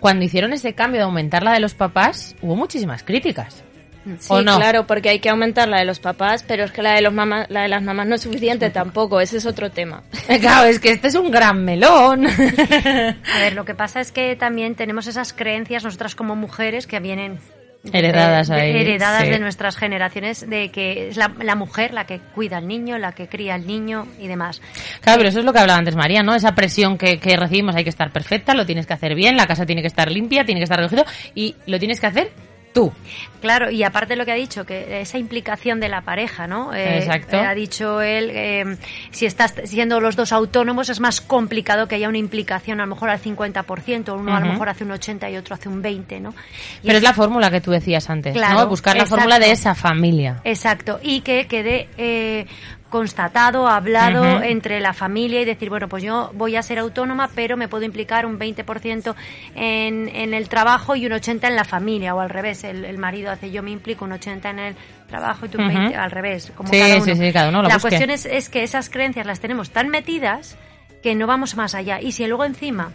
[0.00, 3.62] Cuando hicieron ese cambio de aumentar la de los papás, hubo muchísimas críticas.
[4.20, 4.56] Sí, ¿O no?
[4.56, 7.12] claro, porque hay que aumentar la de los papás, pero es que la de los
[7.12, 10.02] mamás, la de las mamás no es suficiente tampoco, ese es otro tema.
[10.40, 12.26] Claro, es que este es un gran melón.
[13.34, 17.00] A ver, lo que pasa es que también tenemos esas creencias nosotras como mujeres que
[17.00, 17.38] vienen
[17.92, 19.30] Heredadas de- heredadas sí.
[19.30, 23.12] de nuestras generaciones de que es la, la mujer la que cuida al niño, la
[23.12, 24.60] que cría al niño y demás.
[25.00, 26.34] Claro, pero eso es lo que hablaba antes María, ¿no?
[26.34, 29.46] Esa presión que, que recibimos hay que estar perfecta, lo tienes que hacer bien, la
[29.46, 31.04] casa tiene que estar limpia, tiene que estar recogido
[31.36, 32.32] y lo tienes que hacer
[32.76, 32.92] tú.
[33.40, 36.74] Claro, y aparte de lo que ha dicho, que esa implicación de la pareja, ¿no?
[36.74, 37.36] Eh, Exacto.
[37.36, 38.76] eh, ha dicho él, eh,
[39.12, 42.94] si estás siendo los dos autónomos es más complicado que haya una implicación a lo
[42.94, 46.20] mejor al 50%, uno a lo mejor hace un 80 y otro hace un 20,
[46.20, 46.34] ¿no?
[46.82, 48.66] Y Pero es la fórmula que tú decías antes, Claro, ¿no?
[48.66, 49.22] Buscar la exacto.
[49.22, 50.42] fórmula de esa familia.
[50.44, 52.46] Exacto, y que quede eh,
[52.90, 57.56] constatado, hablado entre la familia y decir, bueno, pues yo voy a ser autónoma, pero
[57.56, 59.14] me puedo implicar un 20%
[59.54, 62.98] en, en el trabajo y un 80% en la familia, o al revés, el, el
[62.98, 64.76] marido hace yo me implico un 80% en el
[65.08, 65.78] trabajo y tú un Ujú.
[65.78, 67.04] 20% al revés, como Sí, cada uno.
[67.04, 67.88] sí, sí, cada uno lo la busque.
[67.90, 70.56] cuestión es, es que esas creencias las tenemos tan metidas
[71.02, 72.00] que no vamos más allá.
[72.00, 72.92] Y si luego encima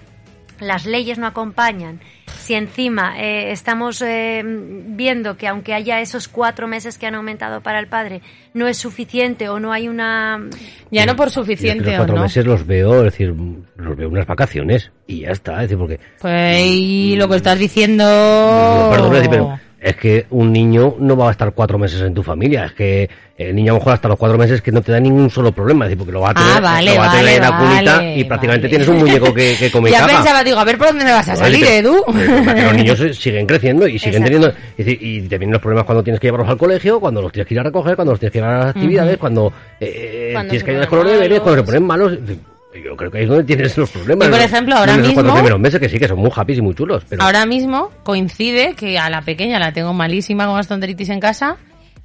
[0.62, 2.00] las leyes no acompañan,
[2.39, 7.62] si encima eh, estamos eh, viendo que aunque haya esos cuatro meses que han aumentado
[7.62, 8.21] para el padre,
[8.54, 10.50] no es suficiente o no hay una...
[10.89, 12.21] Ya no por suficiente los o cuatro no.
[12.24, 13.36] meses los veo, es decir,
[13.76, 16.00] los veo unas vacaciones y ya está, es decir, porque...
[16.19, 18.04] Pues y lo que estás diciendo...
[18.91, 22.13] Perdón, es decir, pero es que un niño no va a estar cuatro meses en
[22.13, 23.10] tu familia, es que
[23.49, 25.51] el niño a lo mejor hasta los cuatro meses que no te da ningún solo
[25.51, 27.36] problema, es decir, porque lo va a tener, Ah, vale, lo va a tener vale,
[27.36, 30.60] en la cunita vale, y prácticamente tienes un muñeco que, que come Ya pensaba, digo,
[30.60, 32.04] a ver por dónde me vas a salir, que- Edu.
[32.06, 34.41] que- que los niños siguen creciendo y siguen Exacto.
[34.47, 34.47] teniendo.
[34.77, 37.32] es decir, y te vienen los problemas cuando tienes que llevarlos al colegio, cuando los
[37.32, 40.30] tienes que ir a recoger, cuando los tienes que llevar a las actividades, cuando, eh,
[40.34, 42.13] Cuando tienes que ayudar con los deberes, cuando se ponen malos.
[42.73, 44.30] Yo creo que ahí es donde tienes los problemas.
[44.30, 46.62] Y, por ejemplo, ahora cuatro mismo- primeros meses que sí, que son muy happy y
[46.62, 47.04] muy chulos.
[47.10, 51.58] Pero Ahora mismo coincide que a la pequeña la tengo malísima con gastroenteritis en casa.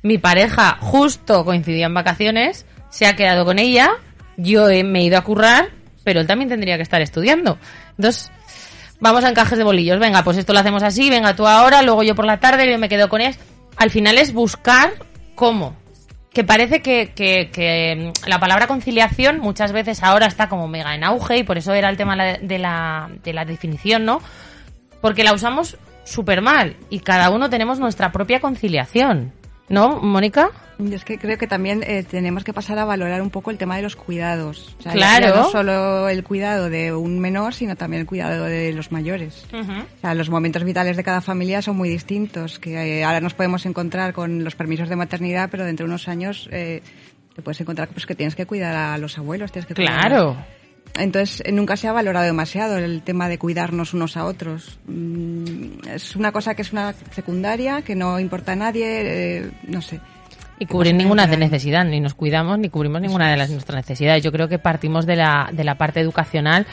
[0.03, 3.91] Mi pareja justo coincidía en vacaciones, se ha quedado con ella,
[4.37, 5.71] yo he- me he ido a currar,
[6.05, 7.59] pero él también tendría que estar estudiando.
[7.97, 8.31] Entonces,
[9.01, 9.99] vamos a encajes de bolillos.
[9.99, 12.79] Venga, pues esto lo hacemos así, venga tú ahora, luego yo por la tarde, yo
[12.79, 13.35] me quedo con él.
[13.77, 14.93] Al final es buscar
[15.35, 15.75] cómo.
[16.33, 20.95] Que parece que, que- que, mm, la palabra conciliación muchas veces ahora está como mega
[20.95, 24.21] en auge y por eso era el tema de la, de la definición, ¿no?
[25.01, 29.33] porque la usamos súper mal y cada uno tenemos nuestra propia conciliación.
[29.69, 30.51] ¿No, Mónica?
[30.79, 33.57] Yo es que creo que también eh, tenemos que pasar a valorar un poco el
[33.59, 34.77] tema de los cuidados.
[34.79, 35.35] O sea, Claro.
[35.35, 39.47] no solo el cuidado de un menor, sino también el cuidado de los mayores.
[39.53, 42.59] O sea, los momentos vitales de cada familia son muy distintos.
[42.59, 46.09] Que eh, ahora nos podemos encontrar con los permisos de maternidad, pero dentro de unos
[46.09, 46.83] años eh,
[47.35, 50.01] te puedes encontrar pues, que tienes que cuidar a los abuelos, tienes que cuidar a-
[50.09, 50.37] Claro.
[50.99, 54.79] Entonces, eh, nunca se ha valorado demasiado el tema de cuidarnos unos a otros.
[54.87, 58.85] Mm, Es una cosa que es una secundaria, que no importa a nadie,
[59.39, 60.01] eh, no sé.
[60.59, 61.45] Y cubrir ninguna de Claro.
[61.51, 64.23] necesidad, ni nos cuidamos ni cubrimos ninguna de las nuestras necesidades.
[64.25, 66.67] Yo creo que partimos de la, de la parte educacional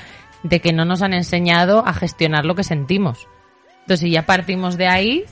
[0.43, 3.27] de que no nos han enseñado a gestionar lo que sentimos.
[3.81, 5.25] Entonces, si ya partimos de ahí,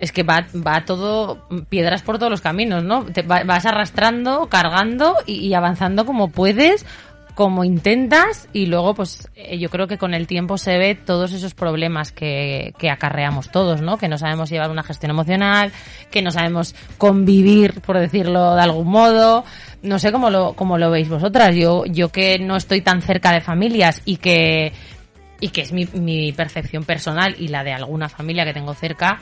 [0.00, 3.04] es que va, va todo piedras por todos los caminos, ¿no?
[3.04, 6.84] Te va- vas arrastrando, cargando y, y avanzando como puedes,
[7.34, 11.32] como intentas y luego, pues eh, yo creo que con el tiempo se ve todos
[11.32, 13.98] esos problemas que, que acarreamos todos, ¿no?
[13.98, 15.72] Que no sabemos llevar una gestión emocional,
[16.10, 19.44] que no sabemos convivir, por decirlo de algún modo.
[19.82, 21.56] No sé cómo lo, cómo lo veis vosotras.
[21.56, 24.72] Yo, yo que no estoy tan cerca de familias y que
[25.40, 29.18] y que es mi, mi percepción personal y la de alguna familia que tengo cerca,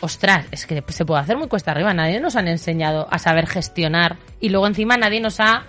[0.00, 1.92] ostras, es que se puede hacer muy cuesta arriba.
[1.92, 5.64] Nadie nos han enseñado a saber gestionar y luego encima nadie nos ha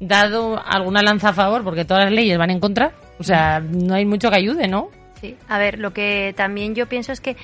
[0.00, 2.92] dado alguna lanza a favor porque todas las leyes van en contra.
[3.18, 4.88] O sea, no hay mucho que ayude, ¿no?
[5.20, 5.36] Sí.
[5.48, 7.36] A ver, lo que también yo pienso es que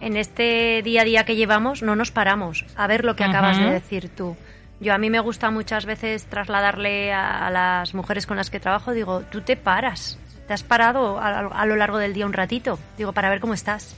[0.00, 3.58] en este día a día que llevamos no nos paramos a ver lo que acabas
[3.58, 4.36] de decir tú.
[4.80, 8.60] Yo a mí me gusta muchas veces trasladarle a, a las mujeres con las que
[8.60, 10.18] trabajo, digo, tú te paras,
[10.48, 13.52] te has parado a, a lo largo del día un ratito, digo, para ver cómo
[13.52, 13.94] estás,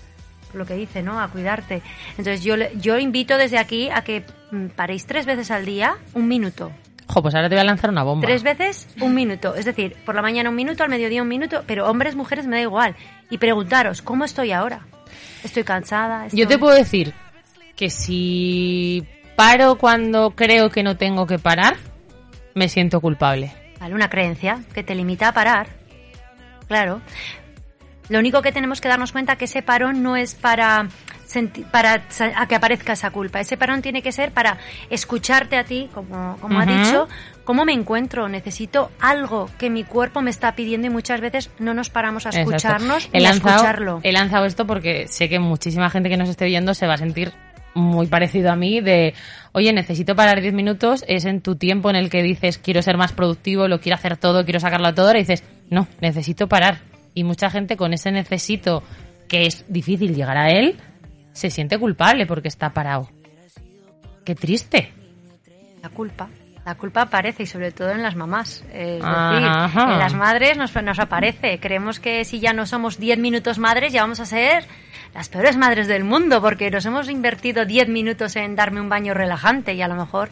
[0.55, 1.21] lo que dice, ¿no?
[1.21, 1.83] A cuidarte.
[2.11, 6.27] Entonces yo, yo invito desde aquí a que mm, paréis tres veces al día un
[6.27, 6.73] minuto.
[7.13, 8.27] Jo, pues ahora te voy a lanzar una bomba.
[8.27, 9.55] Tres veces un minuto.
[9.55, 12.57] Es decir, por la mañana un minuto, al mediodía un minuto, pero hombres, mujeres, me
[12.57, 12.97] da igual.
[13.29, 14.87] Y preguntaros, ¿cómo estoy ahora?
[15.45, 16.27] ¿Estoy cansada?
[16.29, 17.13] Yo te ¿Estoy- puedo decir
[17.77, 19.05] que si
[19.37, 21.77] paro cuando creo que no tengo que parar,
[22.55, 23.53] me siento culpable.
[23.81, 25.67] Vale, una creencia que te limita a parar.
[26.69, 27.01] Claro.
[28.09, 30.89] Lo único que tenemos que darnos cuenta que ese parón no es para
[31.71, 32.03] para
[32.37, 33.41] a que aparezca esa culpa.
[33.41, 34.59] Ese parón tiene que ser para
[34.91, 37.09] escucharte a ti, como, como ha dicho,
[37.45, 38.29] cómo me encuentro.
[38.29, 42.31] Necesito algo que mi cuerpo me está pidiendo y muchas veces no nos paramos a
[42.31, 44.01] escucharnos y a escucharlo.
[44.03, 46.99] he lanzado esto porque sé que muchísima gente que nos esté viendo se va a
[46.99, 47.33] sentir
[47.75, 49.15] muy parecido a mí de,
[49.53, 52.97] oye, necesito parar 10 minutos, es en tu tiempo en el que dices, quiero ser
[52.97, 56.81] más productivo, lo quiero hacer todo, quiero sacarlo a todo, ahora dices, no, necesito parar.
[57.15, 58.83] Y mucha gente con ese necesito,
[59.29, 60.77] que es difícil llegar a él,
[61.33, 63.09] se siente culpable porque está parado.
[64.25, 64.93] Qué triste.
[65.83, 66.29] La culpa.
[66.65, 68.65] La culpa aparece y sobre todo en las mamás.
[68.73, 71.59] Es decir, en las madres nos, nos aparece.
[71.59, 74.65] Creemos que si ya no somos 10 minutos madres, ya vamos a ser
[75.13, 79.13] las peores madres del mundo porque nos hemos invertido 10 minutos en darme un baño
[79.13, 80.31] relajante y a lo mejor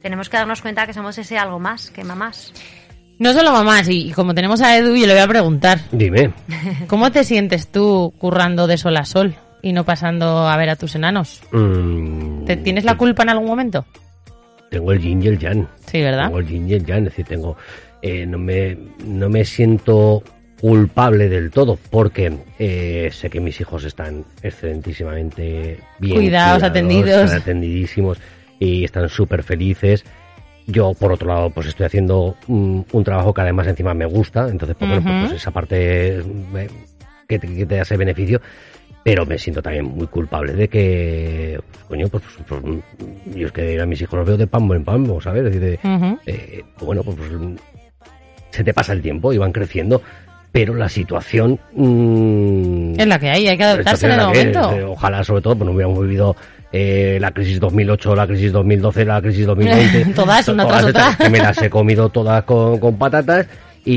[0.00, 2.52] tenemos que darnos cuenta que somos ese algo más que mamás.
[3.18, 6.32] No solo mamás, y, y como tenemos a Edu, yo le voy a preguntar, Dime.
[6.88, 10.76] ¿cómo te sientes tú currando de sol a sol y no pasando a ver a
[10.76, 11.42] tus enanos?
[11.52, 13.86] mm, ¿Te, ¿Tienes la culpa en algún momento?
[14.70, 15.66] Tengo el yin y el yang.
[15.86, 16.24] Sí, ¿verdad?
[16.26, 17.56] Tengo el yin y el yang, es decir, tengo,
[18.02, 20.22] eh, no, me, no me siento
[20.60, 27.32] culpable del todo porque eh, sé que mis hijos están excelentísimamente bien Cuidados, atendidos.
[27.32, 28.18] atendidísimos
[28.58, 30.04] y están súper felices.
[30.66, 34.48] Yo, por otro lado, pues estoy haciendo un, un trabajo que además encima me gusta,
[34.48, 35.26] entonces, pues, bueno, pues, Ujú.
[35.26, 36.68] pues esa parte eh,
[37.28, 38.40] que te, que te da ese beneficio,
[39.04, 43.52] pero me siento también muy culpable de que, pues, coño, pues, pues, pues, yo es
[43.52, 45.44] que a mis hijos los veo de pambo en pambo, ¿sabes?
[45.44, 47.30] Es decir, de, eh, bueno, pues, pues,
[48.50, 50.00] se te pasa el tiempo y van creciendo,
[50.50, 51.58] pero la situación...
[51.74, 54.70] mm, Es la que hay, hay que adaptarse en el momento.
[54.72, 54.78] es.
[54.78, 56.34] Eh, Ojalá, sobre todo, pues no hubiéramos vivido
[56.72, 60.04] eh, la crisis 2008, la crisis 2012, la crisis 2020.
[60.14, 61.16] Todas, una Todas tras otra.
[61.26, 63.46] Que me las he comido todas con, con patatas
[63.84, 63.94] y,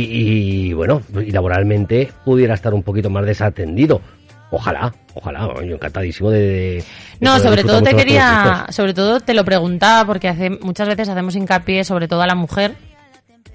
[0.69, 4.01] y, bueno, y laboralmente pudiera estar un poquito más desatendido.
[4.49, 6.39] Ojalá, ojalá, yo encantadísimo de...
[6.39, 6.83] de
[7.19, 11.35] No, sobre todo te quería, sobre todo te lo preguntaba porque hace, muchas veces hacemos
[11.35, 12.75] hincapié sobre todo a la mujer,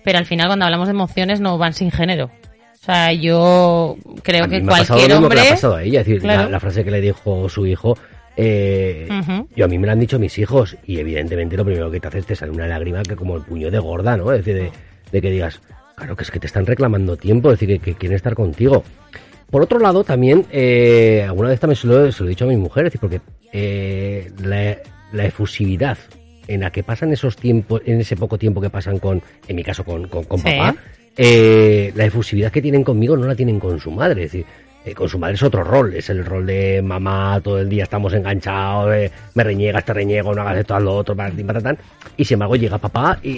[0.04, 2.26] pero al final cuando hablamos de emociones no van sin género.
[2.26, 5.48] O sea, yo creo A que cualquier lo mismo que le hombre...
[5.48, 6.42] ha pasado a ella, es decir, Claro.
[6.44, 7.96] la, la frase que le dijo su hijo,
[8.36, 9.08] eh,
[9.56, 12.08] yo a mí me la han dicho mis hijos y evidentemente lo primero que te
[12.08, 14.32] hace es te sale una lágrima que como el puño de gorda, ¿no?
[14.32, 14.72] Es decir, de,
[15.10, 15.60] de que digas,
[15.96, 18.82] claro que es que te están reclamando tiempo, es decir, que, que quieren estar contigo.
[19.52, 22.48] Por otro lado, también, eh, alguna vez también se lo, se lo he dicho a
[22.48, 23.20] mi mujer, es decir, porque
[23.52, 24.78] eh, la,
[25.12, 25.98] la efusividad
[26.48, 29.62] en la que pasan esos tiempos, en ese poco tiempo que pasan con, en mi
[29.62, 30.44] caso, con, con, con Sí.
[30.46, 30.74] papá,
[31.16, 34.24] eh, la efusividad que tienen conmigo no la tienen con su madre.
[34.24, 34.46] Es decir,
[34.84, 37.84] eh, con su madre es otro rol, es el rol de mamá, todo el día
[37.84, 41.78] estamos enganchados, eh, me reniegas, te reniego, no hagas esto, haz lo otro, patatán.
[42.16, 43.30] Y sin embargo llega papá y,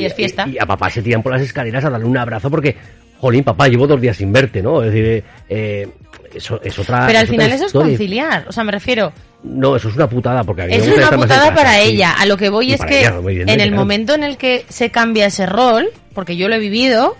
[0.00, 0.46] Y es fiesta.
[0.46, 2.76] Y, a papá se tiran por las escaleras a darle un abrazo porque,
[3.22, 4.82] jolín, papá, llevo dos días sin verte, ¿no?
[4.82, 5.88] Es decir, eh,
[6.34, 7.06] eso es otra.
[7.06, 8.46] Pero al es final eso es conciliar.
[8.48, 9.12] O sea, me refiero,
[9.44, 11.74] No, eso es una putada porque a mí me es gusta una putada casa, para
[11.74, 11.90] sí.
[11.90, 12.14] ella.
[12.18, 13.76] A lo que voy Y es que ella, en el claro.
[13.76, 17.16] momento en el que se cambia ese rol, porque yo lo he vivido,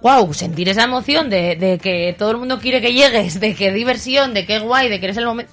[0.00, 3.70] wow, sentir esa emoción de, de que todo el mundo quiere que llegues, de que
[3.70, 5.52] diversión, de que guay, de que eres el momento.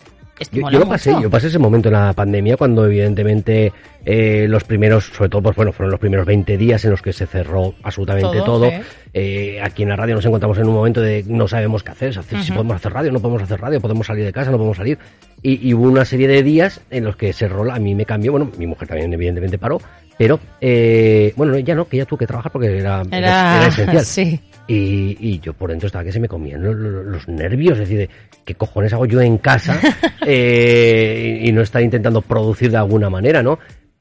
[0.52, 1.24] Yo, lo pasé, mucho.
[1.24, 3.71] yo pasé ese momento en la pandemia cuando evidentemente
[4.04, 7.13] eh, los primeros, sobre todo pues bueno, fueron los primeros 20 días en los que
[7.13, 8.69] se cerró absolutamente Todo.
[9.13, 12.13] Eh, aquí en la radio nos encontramos en un momento de no sabemos qué hacer,
[12.13, 15.00] si podemos hacer radio, no podemos hacer radio, podemos salir de casa, no podemos salir.
[15.41, 18.06] Y, y hubo una serie de días en los que ese rol a mí me
[18.06, 19.80] cambió, bueno, mi mujer también evidentemente paró,
[20.17, 24.06] pero eh, bueno, ya no, que ya tuve que trabajar porque era, Era, era esencial.
[24.06, 24.41] sí.
[24.67, 28.10] Y, y yo por dentro estaba que se me comían los, nervios, es decir, de,
[28.43, 29.80] ¿qué cojones hago yo en casa?
[30.28, 33.60] Eh, y, y no estar intentando producir de alguna manera, ¿no?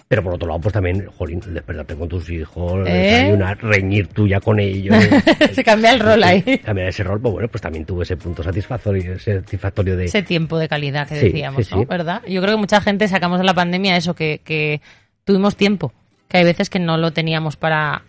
[0.09, 3.31] Pero por otro lado, pues también, jolín, despertarte con tus hijos, ¿Eh?
[3.33, 4.97] una reñir tuya con ellos.
[5.53, 6.43] Se cambia el rol ahí.
[6.65, 10.05] Cambiar ese rol, pues bueno, pues también tuve ese punto satisfactorio, satisfactorio de...
[10.05, 11.81] Ese tiempo de calidad que Sí, decíamos, sí, ¿no?
[11.81, 11.87] sí.
[11.87, 12.23] ¿Verdad?
[12.29, 14.81] Yo creo que mucha gente sacamos de la pandemia eso, que, que
[15.25, 15.93] tuvimos tiempo.
[16.29, 18.03] Que hay veces que no lo teníamos para.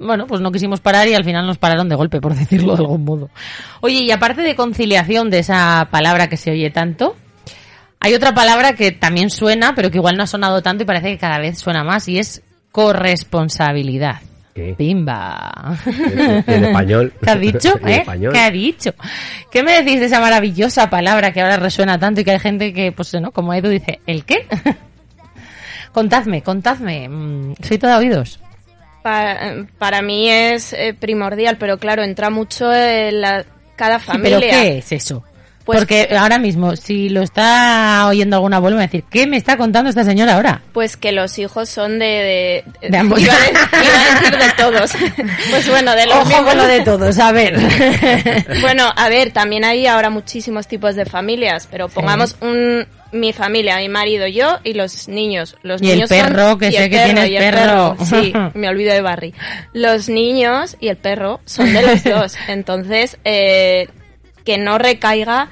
[0.00, 2.82] Bueno, pues no quisimos parar y al final nos pararon de golpe, por decirlo de
[2.82, 3.30] algún modo.
[3.82, 7.16] Oye, y aparte de conciliación, de esa palabra que se oye tanto,
[8.00, 11.08] hay otra palabra que también suena, pero que igual no ha sonado tanto y parece
[11.08, 14.16] que cada vez suena más, y es corresponsabilidad.
[14.54, 14.74] ¿Qué?
[14.76, 15.76] Pimba.
[16.46, 17.12] En español.
[17.22, 17.78] ¿Qué ha dicho?
[17.82, 17.96] En ¿Eh?
[17.98, 18.32] español.
[18.32, 18.94] ¿Qué ha dicho?
[19.50, 22.72] ¿Qué me decís de esa maravillosa palabra que ahora resuena tanto y que hay gente
[22.72, 23.30] que, pues, ¿no?
[23.30, 24.46] Como Edu dice, ¿el qué?
[25.92, 27.08] contadme, contadme.
[27.08, 28.40] Mm, Soy toda oídos.
[29.02, 33.44] Para, para mí es eh, primordial, pero claro, entra mucho en la,
[33.76, 34.38] cada Sí, familia.
[34.40, 35.24] ¿Pero qué es eso?
[35.70, 39.26] Pues- Porque ahora mismo, si lo está oyendo algún abuelo, me va a decir, ¿qué
[39.26, 40.62] me está contando esta señora ahora?
[40.72, 42.64] Pues que los hijos son de...
[42.80, 43.20] De, De ambos.
[43.20, 44.90] Iba a, decir, de todos.
[45.50, 46.44] Pues bueno, de los Ojo mismos.
[46.46, 47.54] con lo de todos, a ver.
[48.60, 53.78] Bueno, a ver, también hay ahora muchísimos tipos de familias, pero pongamos un mi familia,
[53.78, 55.56] mi marido, yo y los niños.
[55.62, 57.96] Los Y el son- perro, que sé que tienes y el perro.
[58.04, 59.34] Sí, me olvido de Barry.
[59.72, 62.36] Los niños y el perro son de los dos.
[62.48, 63.88] Entonces, eh,
[64.50, 65.48] que no recaiga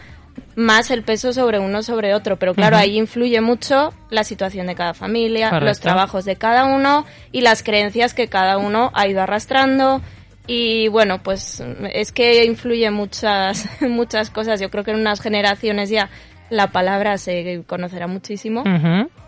[0.57, 2.37] más el peso sobre uno sobre otro.
[2.37, 5.67] Pero claro, ahí influye mucho la situación de cada familia, Correcto.
[5.67, 10.01] los trabajos de cada uno y las creencias que cada uno ha ido arrastrando.
[10.49, 14.61] Y bueno, pues es que influye muchas, muchas cosas.
[14.61, 16.11] Yo creo que en unas generaciones ya
[16.51, 18.65] la palabra se conocerá muchísimo.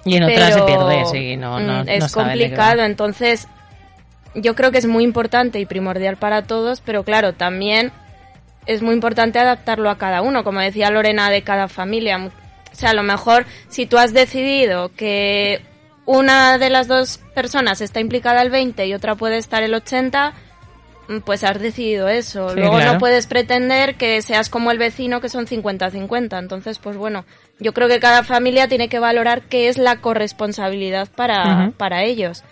[0.04, 2.24] Y en otras se pierde, sí, no, no, mm, es no qué va.
[2.24, 3.46] complicado, entonces
[4.34, 7.92] yo creo que es muy importante y primordial para todos, pero claro, también
[8.66, 12.18] es muy importante adaptarlo a cada uno, como decía Lorena, de cada familia.
[12.72, 15.60] O sea, a lo mejor si tú has decidido que
[16.06, 20.32] una de las dos personas está implicada el 20 y otra puede estar el 80,
[21.08, 22.50] mm, pues has decidido eso.
[22.50, 22.94] Sí, Luego claro.
[22.94, 26.38] no puedes pretender que seas como el vecino que son 50-50.
[26.38, 27.24] Entonces, pues bueno,
[27.58, 32.44] yo creo que cada familia tiene que valorar qué es la corresponsabilidad para, para ellos.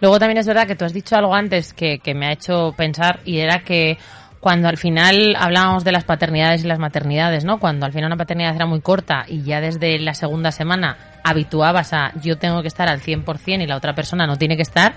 [0.00, 2.72] Luego también es verdad que tú has dicho algo antes que, que me ha hecho
[2.76, 3.98] pensar y era que
[4.40, 7.58] cuando al final hablábamos de las paternidades y las maternidades, ¿no?
[7.58, 11.92] Cuando al final una paternidad era muy corta y ya desde la segunda semana habituabas
[11.92, 14.94] a yo tengo que estar al 100% y la otra persona no tiene que estar,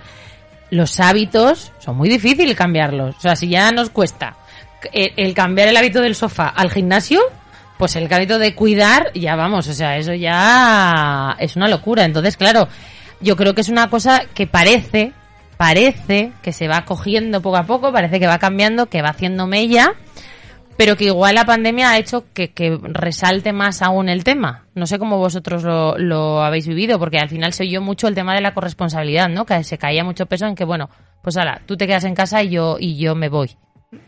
[0.69, 3.15] los hábitos son muy difíciles cambiarlos.
[3.17, 4.35] O sea, si ya nos cuesta
[4.93, 7.21] el, el cambiar el hábito del sofá al gimnasio,
[7.77, 12.05] pues el hábito de cuidar, ya vamos, o sea, eso ya es una locura.
[12.05, 12.67] Entonces, claro,
[13.21, 15.13] yo creo que es una cosa que parece,
[15.61, 19.45] parece que se va cogiendo poco a poco, parece que va cambiando, que va haciendo
[19.45, 19.93] mella,
[20.75, 24.65] pero que igual la pandemia ha hecho que, que resalte más aún el tema.
[24.73, 28.15] No sé cómo vosotros lo, lo habéis vivido, porque al final se oyó mucho el
[28.15, 29.45] tema de la corresponsabilidad, ¿no?
[29.45, 30.89] Que se caía mucho peso en que, bueno,
[31.21, 33.55] pues ahora, tú te quedas en casa y yo, y yo me voy.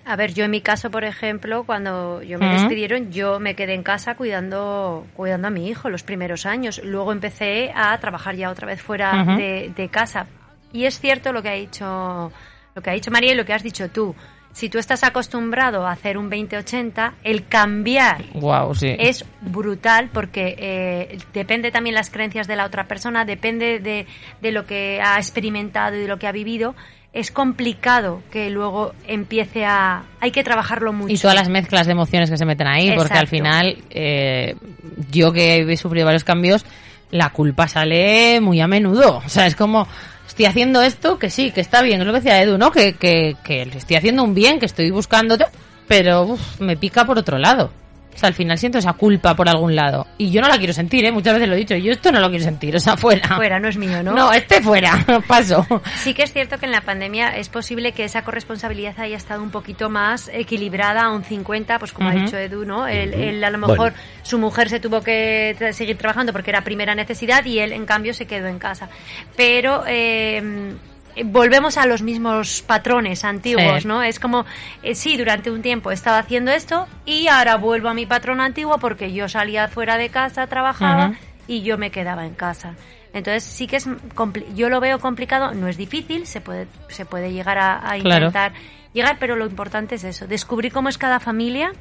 [0.06, 2.56] A ver, yo en mi caso, por ejemplo, cuando yo me Ujú.
[2.56, 6.82] despidieron, yo me quedé en casa cuidando, cuidando a mi hijo los primeros años.
[6.84, 10.26] Luego empecé a trabajar ya otra vez fuera de casa.
[10.74, 12.32] Y es cierto lo que ha dicho,
[12.76, 14.14] lo que ha dicho María y lo que has dicho tú.
[14.54, 18.96] Si tú estás acostumbrado a hacer un 20-80, el cambiar Wow, sí.
[19.00, 24.06] es brutal porque eh, depende también las creencias de la otra persona, depende de,
[24.42, 26.76] de lo que ha experimentado y de lo que ha vivido.
[27.14, 30.04] Es complicado que luego empiece a...
[30.20, 31.14] Hay que trabajarlo mucho.
[31.14, 34.56] Y todas las mezclas de emociones que se meten ahí, porque al final, eh,
[35.12, 36.66] yo que he sufrido varios cambios,
[37.12, 39.22] la culpa sale muy a menudo.
[39.24, 39.88] O sea, es como,
[40.34, 42.72] estoy haciendo esto, que sí, que está bien, es lo que decía Edu, ¿no?
[42.72, 45.38] Que, que, que estoy haciendo un bien, que estoy buscando,
[45.88, 47.72] pero uf, me pica por otro lado.
[48.14, 50.06] O sea, al final siento esa culpa por algún lado.
[50.18, 51.12] Y yo no la quiero sentir, ¿eh?
[51.12, 53.36] Muchas veces lo he dicho, yo esto no lo quiero sentir, o sea, fuera.
[53.36, 54.14] Fuera, no es mío, ¿no?
[54.14, 55.66] No, este fuera, paso.
[55.98, 59.42] Sí que es cierto que en la pandemia es posible que esa corresponsabilidad haya estado
[59.42, 62.88] un poquito más equilibrada a un 50, pues como ha dicho Edu, ¿no?
[62.88, 63.74] Él, él a lo Bueno.
[63.74, 67.74] mejor su mujer se tuvo que tra- seguir trabajando porque era primera necesidad y él
[67.74, 68.90] en cambio se quedó en casa.
[69.36, 70.74] Pero eh,
[71.26, 73.88] volvemos a los mismos patrones antiguos, Sí.
[73.88, 74.02] ¿no?
[74.04, 74.46] Es como,
[74.82, 78.42] eh, sí, durante un tiempo he estado haciendo esto y ahora vuelvo a mi patrón
[78.42, 81.14] antiguo porque yo salía fuera de casa, trabajaba
[81.48, 82.74] y yo me quedaba en casa.
[83.14, 83.88] Entonces sí que es
[84.56, 88.28] yo lo veo complicado, no es difícil, se puede se puede llegar a, a Claro.
[88.28, 88.54] intentar
[88.94, 91.72] llegar, pero lo importante es eso, descubrir cómo es cada familia,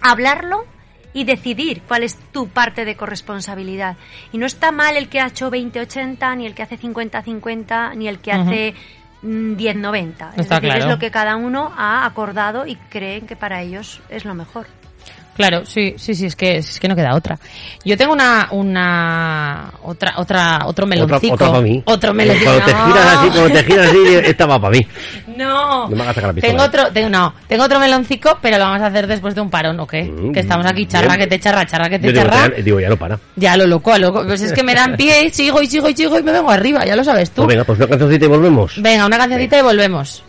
[0.00, 0.64] hablarlo
[1.12, 3.96] y decidir cuál es tu parte de corresponsabilidad.
[4.32, 8.08] Y no está mal el que ha hecho 20-80, ni el que hace 50-50, ni
[8.08, 8.74] el que hace
[9.22, 10.32] mm, 10-90.
[10.34, 10.90] Es Está decir, es claro.
[10.90, 14.66] lo que cada uno ha acordado y creen que para ellos es lo mejor.
[15.40, 17.38] Claro, sí, sí, sí, es que es que no queda otra.
[17.82, 21.34] Yo tengo una una otra otra otro meloncico.
[21.34, 21.82] Otra, para mí.
[21.86, 22.50] Otro meloncico.
[22.50, 24.86] Cuando te giras así, cuando te giras así, esta va para mí.
[25.36, 25.88] No.
[25.88, 26.52] No me hagas sacar la pistola.
[26.52, 29.48] Tengo otro, tengo, no, tengo otro meloncico, pero lo vamos a hacer después de un
[29.48, 30.02] parón, ¿o qué?
[30.02, 31.20] Mm, que estamos aquí charra bien.
[31.20, 32.54] que te charra, charra que te Yo digo, charra.
[32.54, 33.18] ya, digo, ya no para.
[33.36, 34.22] Ya lo loco, a loco.
[34.26, 36.50] Pues es que me dan pie y sigo y sigo y sigo y me vengo
[36.50, 37.44] arriba, ya lo sabes tú.
[37.44, 38.82] Pues venga, pues una cancioncita y volvemos.
[38.82, 40.22] Venga, una cancioncita y volvemos.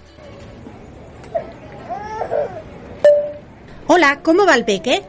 [3.93, 5.03] Hola, ¿cómo va el peque?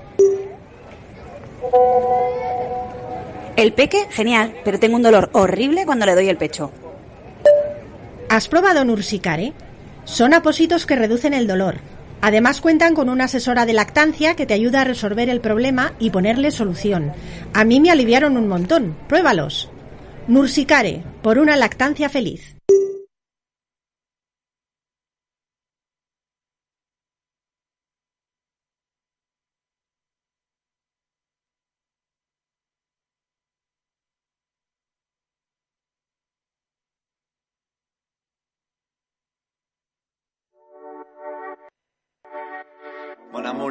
[3.55, 6.73] El peque, genial, pero tengo un dolor horrible cuando le doy el pecho.
[8.29, 9.53] ¿Has probado Nursicare?
[10.03, 11.77] Son apositos que reducen el dolor.
[12.23, 16.11] Además cuentan con una asesora de lactancia que te ayuda a resolver el problema y
[16.11, 17.13] ponerle solución.
[17.55, 18.97] A mí me aliviaron un montón.
[19.09, 19.71] Pruébalos.
[20.27, 22.57] Nursicare, por una lactancia feliz.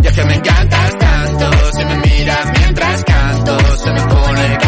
[0.00, 4.58] Ya que me encantas tanto, si me miras mientras canto, se me pone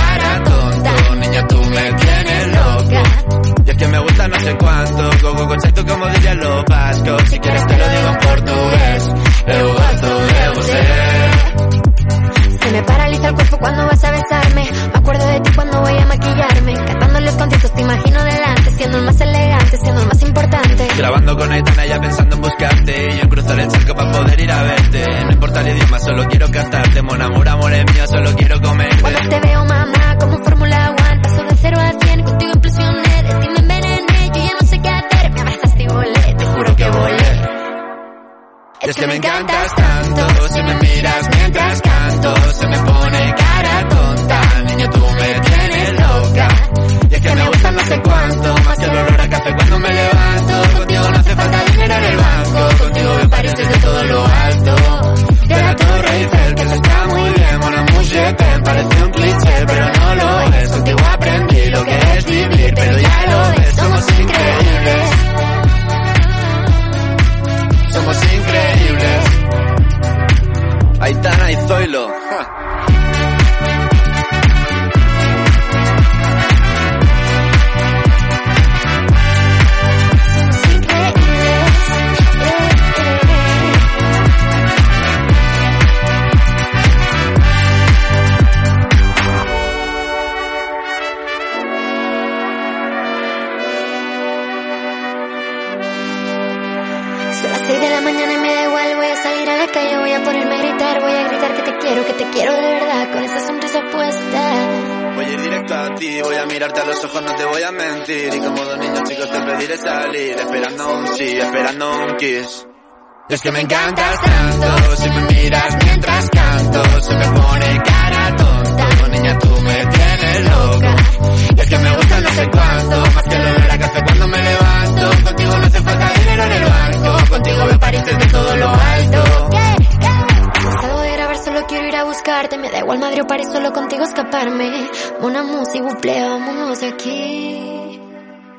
[132.89, 134.89] da igual Madrid o París, solo contigo escaparme.
[135.21, 138.01] Una música, buple, vámonos de aquí.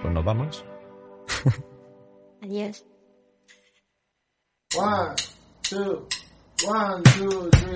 [0.01, 0.63] Pues nos vamos.
[2.43, 2.85] Adiós.
[4.77, 5.15] One,
[5.63, 6.07] two,
[6.67, 7.69] one, two, three.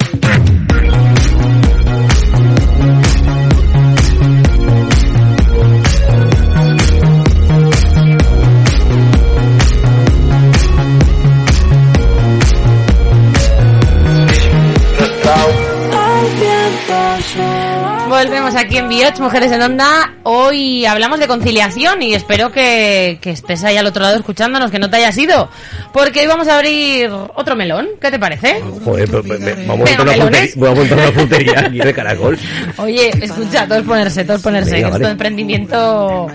[18.09, 20.13] Volvemos aquí en Bioch, Mujeres en Onda.
[20.23, 24.77] Hoy hablamos de conciliación y espero que, que estés ahí al otro lado escuchándonos, que
[24.77, 25.49] no te hayas ido.
[25.93, 27.88] Porque hoy vamos a abrir otro melón.
[27.99, 28.61] ¿Qué te parece?
[28.86, 32.38] Joder, pero me- me- frutería, voy a montar una frutería aquí de caracol.
[32.77, 35.11] Oye, escucha, todos ponerse, todos ponerse, Venga, que esto vale.
[35.11, 36.27] emprendimiento...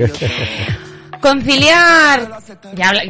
[1.21, 2.39] Conciliar,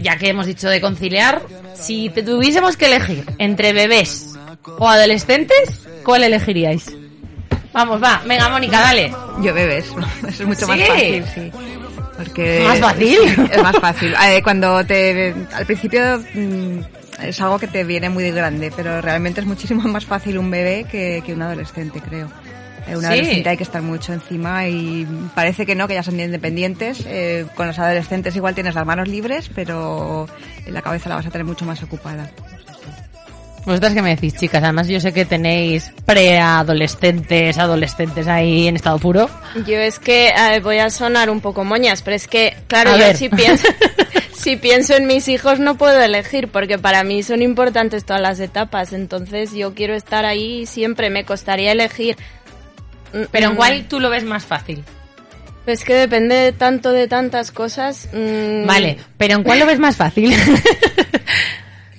[0.02, 1.42] ya, que hemos dicho de conciliar,
[1.74, 4.34] si te tuviésemos que elegir entre bebés
[4.78, 6.86] o adolescentes, ¿cuál elegiríais?
[7.78, 9.14] Vamos, va, venga, Mónica, dale.
[9.40, 9.98] Yo bebés, eso
[10.42, 11.52] es mucho más fácil, sí.
[12.16, 13.16] Porque ¿Más fácil?
[13.24, 14.14] Sí, es más fácil.
[14.26, 16.00] Eh, cuando te al principio
[16.34, 16.78] mm,
[17.22, 20.50] es algo que te viene muy de grande, pero realmente es muchísimo más fácil un
[20.50, 22.26] bebé que, que un adolescente, creo.
[22.88, 23.06] Eh, un Sí.
[23.06, 25.06] adolescente hay que estar mucho encima y
[25.36, 27.04] parece que no, que ya son independientes.
[27.06, 30.26] Eh, con los adolescentes igual tienes las manos libres, pero
[30.66, 32.28] la cabeza la vas a tener mucho más ocupada.
[33.64, 34.62] ¿Vosotras qué me decís, chicas?
[34.62, 39.28] Además, yo sé que tenéis preadolescentes, adolescentes ahí en estado puro.
[39.66, 42.98] Yo es que eh, voy a sonar un poco moñas, pero es que, claro, A
[42.98, 43.16] yo ver.
[43.16, 43.68] si pienso,
[44.32, 48.40] si pienso en mis hijos no puedo elegir, porque para mí son importantes todas las
[48.40, 52.16] etapas, entonces yo quiero estar ahí siempre, me costaría elegir.
[53.30, 54.82] Pero ¿en Mm, cuál tú lo ves más fácil?
[55.66, 58.08] Pues que depende tanto de tantas cosas.
[58.14, 60.34] mm, Vale, pero ¿en cuál lo ves más fácil?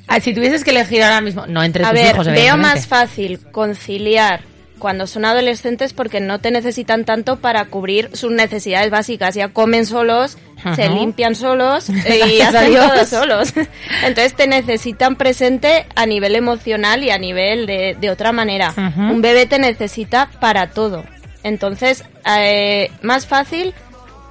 [0.10, 2.88] Ah, si tuvieses que elegir ahora mismo, no entre A tus ver, hijos, veo más
[2.88, 4.41] fácil conciliar
[4.80, 9.36] cuando son adolescentes porque no te necesitan tanto para cubrir sus necesidades básicas.
[9.36, 10.38] Ya comen solos,
[10.76, 13.53] se limpian solos y hacen todo solos.
[14.03, 18.74] Entonces te necesitan presente a nivel emocional y a nivel de, de otra manera.
[18.97, 21.03] Un bebé te necesita para todo.
[21.43, 23.74] Entonces, eh, más fácil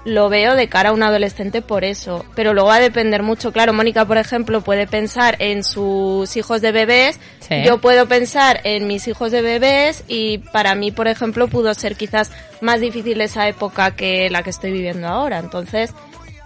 [0.09, 2.24] lo veo de cara a un adolescente por eso.
[2.34, 3.52] Pero luego va a depender mucho.
[3.52, 7.20] Claro, Mónica, por ejemplo, puede pensar en sus hijos de bebés.
[7.40, 7.62] Sí.
[7.64, 11.96] Yo puedo pensar en mis hijos de bebés y para mí, por ejemplo, pudo ser
[11.96, 12.30] quizás
[12.61, 15.38] más difícil esa época que la que estoy viviendo ahora.
[15.38, 15.94] Entonces,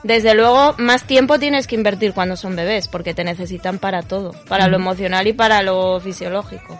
[0.02, 4.32] desde luego, más tiempo tienes que invertir cuando son bebés porque te necesitan para todo,
[4.48, 6.78] para lo emocional y para lo fisiológico.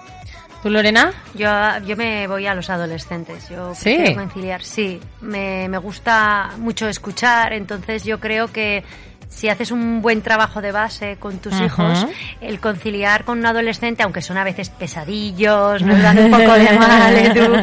[0.62, 1.12] ¿Tú, Lorena?
[1.34, 1.48] Yo,
[1.86, 3.48] yo me voy a los adolescentes.
[3.48, 3.96] Yo Sí.
[3.96, 4.62] quiero conciliar.
[4.62, 7.52] Sí, me, me gusta mucho escuchar.
[7.52, 8.84] Entonces yo creo que
[9.28, 12.06] si haces un buen trabajo de base con tus hijos,
[12.42, 16.70] el conciliar con un adolescente, aunque son a veces pesadillos, nos dan un poco de
[16.78, 17.54] mal Edu,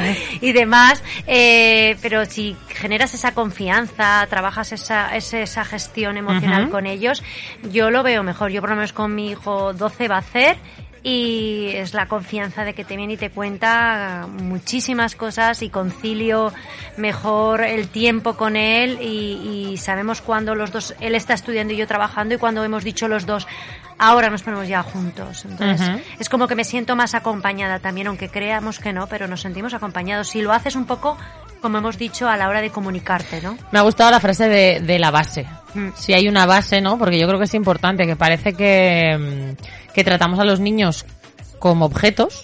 [0.42, 7.24] y demás, eh, pero si generas esa confianza, trabajas esa, esa gestión emocional con ellos,
[7.72, 8.50] yo lo veo mejor.
[8.52, 10.58] Yo por lo menos con mi hijo 12 va a hacer
[11.04, 16.54] y es la confianza de que te viene y te cuenta muchísimas cosas y concilio
[16.98, 21.78] mejor el tiempo con él y, y sabemos cuando los dos, él está estudiando y
[21.78, 23.48] yo trabajando y cuando hemos dicho los dos,
[23.98, 25.46] ahora nos ponemos ya juntos.
[25.46, 26.00] Entonces, Ujú.
[26.20, 29.74] es como que me siento más acompañada también, aunque creamos que no, pero nos sentimos
[29.74, 30.30] acompañados.
[30.30, 31.18] Si lo haces un poco,
[31.62, 33.58] como hemos dicho, a la hora de comunicarte, ¿no?
[33.72, 35.46] Me ha gustado la frase de, de la base.
[35.74, 35.90] Mm.
[35.96, 36.98] Si hay una base, ¿no?
[36.98, 41.06] Porque yo creo que es importante, que parece que, mm, que tratamos a los niños
[41.60, 42.44] como objetos,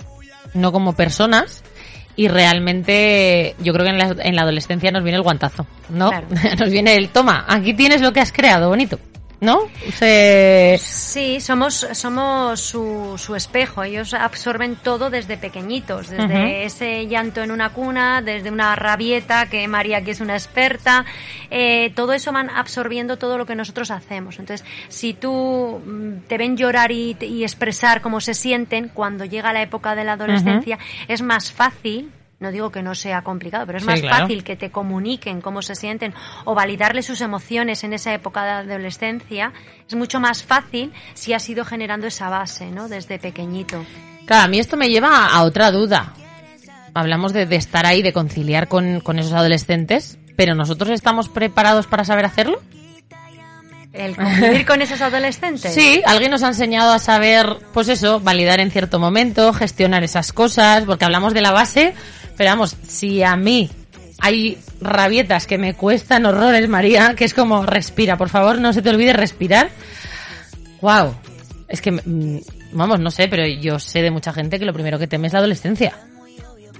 [0.53, 1.63] no como personas.
[2.17, 6.09] Y realmente yo creo que en la, en la adolescencia nos viene el guantazo, ¿no?
[6.09, 6.27] Claro.
[6.59, 8.99] nos viene el toma, aquí tienes lo que has creado, bonito,
[9.45, 9.69] ¿no?
[9.93, 13.83] Se- Sí, somos, somos su, su espejo.
[13.83, 19.65] Ellos absorben todo desde pequeñitos, desde ese llanto en una cuna, desde una rabieta, que
[19.67, 21.05] María que es una experta.
[21.49, 24.39] eh, todo eso van absorbiendo todo lo que nosotros hacemos.
[24.39, 29.53] Entonces, si tú mm, te ven llorar y, y expresar cómo se sienten, cuando llega
[29.53, 30.77] la época de la adolescencia,
[31.07, 32.11] es más fácil.
[32.39, 34.17] No digo que no sea complicado, pero es Sí, más claro.
[34.23, 36.13] fácil que te comuniquen cómo se sienten
[36.43, 39.53] o validarle sus emociones en esa época de adolescencia.
[39.87, 42.89] Es mucho más fácil si has ido generando esa base, ¿no?
[42.89, 43.85] Desde pequeñito.
[44.25, 46.13] Claro, a mí esto me lleva a otra duda.
[46.93, 51.87] Hablamos de, de estar ahí, de conciliar con, con esos adolescentes, pero ¿nosotros estamos preparados
[51.87, 52.61] para saber hacerlo?
[53.93, 55.73] El convivir con esos adolescentes.
[55.73, 60.33] Sí, alguien nos ha enseñado a saber, pues eso, validar en cierto momento, gestionar esas
[60.33, 61.93] cosas, porque hablamos de la base,
[62.37, 63.69] pero vamos, si a mí
[64.19, 68.81] hay rabietas que me cuestan horrores, María, que es como respira, por favor, no se
[68.81, 69.69] te olvide respirar.
[70.81, 71.15] Wow.
[71.67, 72.39] Es que, mm,
[72.73, 75.33] vamos, no sé, pero yo sé de mucha gente que lo primero que teme es
[75.33, 75.93] la adolescencia.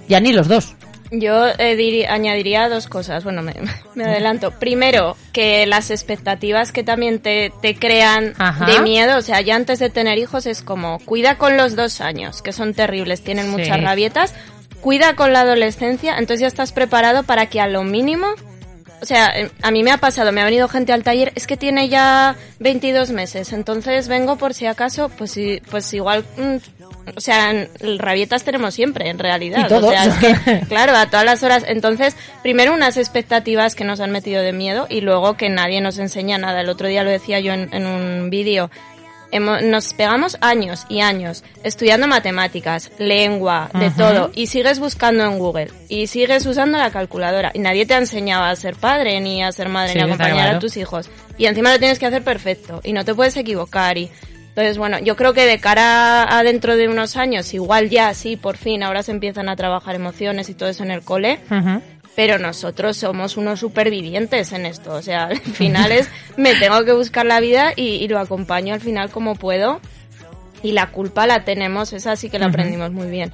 [0.08, 0.74] Ya ni los dos.
[1.12, 3.22] Yo eh, diri- añadiría dos cosas.
[3.24, 3.54] Bueno, me,
[3.94, 4.52] me adelanto.
[4.52, 8.66] Primero, que las expectativas que también te, te crean Ajá.
[8.66, 12.00] de miedo, o sea, ya antes de tener hijos es como, cuida con los dos
[12.00, 13.50] años, que son terribles, tienen Sí.
[13.52, 14.34] muchas rabietas.
[14.86, 18.28] Cuida con la adolescencia, entonces ya estás preparado para que a lo mínimo
[19.02, 21.48] o sea, eh, a mí me ha pasado, me ha venido gente al taller, es
[21.48, 25.36] que tiene ya 22 meses, entonces vengo por si acaso, pues
[25.72, 27.68] pues igual, mm, o sea,
[27.98, 29.70] rabietas tenemos siempre, en realidad.
[29.72, 31.64] O sea, es que, claro, a todas las horas.
[31.66, 35.98] Entonces, primero unas expectativas que nos han metido de miedo y luego que nadie nos
[35.98, 36.60] enseña nada.
[36.60, 38.70] El otro día lo decía yo en, en un vídeo.
[39.32, 43.96] Nos pegamos años y años estudiando matemáticas, lengua, de Ajá.
[43.96, 47.98] todo, y sigues buscando en Google, y sigues usando la calculadora, y nadie te ha
[47.98, 51.10] enseñado a ser padre, ni a ser madre, Sí, ni a acompañar a tus hijos.
[51.38, 54.10] Y encima lo tienes que hacer perfecto, y no te puedes equivocar, y
[54.56, 58.36] entonces, bueno, yo creo que de cara a dentro de unos años, igual ya sí,
[58.36, 61.40] por fin, ahora se empiezan a trabajar emociones y todo eso en el cole,
[62.16, 64.94] pero nosotros somos unos supervivientes en esto.
[64.94, 68.74] O sea, al final es, me tengo que buscar la vida y, y lo acompaño
[68.74, 69.80] al final como puedo.
[70.62, 73.32] Y la culpa la tenemos, esa sí que la aprendimos muy bien.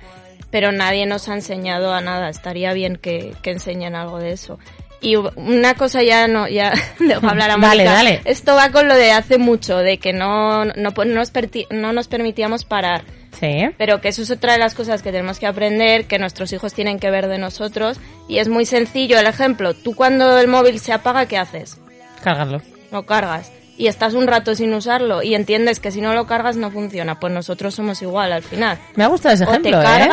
[0.51, 2.29] Pero nadie nos ha enseñado a nada.
[2.29, 4.59] Estaría bien que, que enseñen algo de eso.
[5.01, 7.93] Y una cosa ya no, ya dejo hablar a Dale, Mónica.
[7.93, 8.21] dale.
[8.25, 11.33] Esto va con lo de hace mucho, de que no, no, no nos,
[11.71, 13.05] no nos permitíamos parar.
[13.39, 13.71] Sí.
[13.79, 16.75] Pero que eso es otra de las cosas que tenemos que aprender, que nuestros hijos
[16.75, 17.99] tienen que ver de nosotros.
[18.29, 19.75] Y es muy sencillo el ejemplo.
[19.75, 21.79] Tú cuando el móvil se apaga, ¿qué haces?
[22.23, 22.63] Cargarlo.
[22.91, 23.51] Lo cargas.
[23.77, 27.19] Y estás un rato sin usarlo y entiendes que si no lo cargas no funciona.
[27.19, 28.79] Pues nosotros somos igual al final.
[28.95, 30.09] Me ha gustado ese o ejemplo, ¿eh?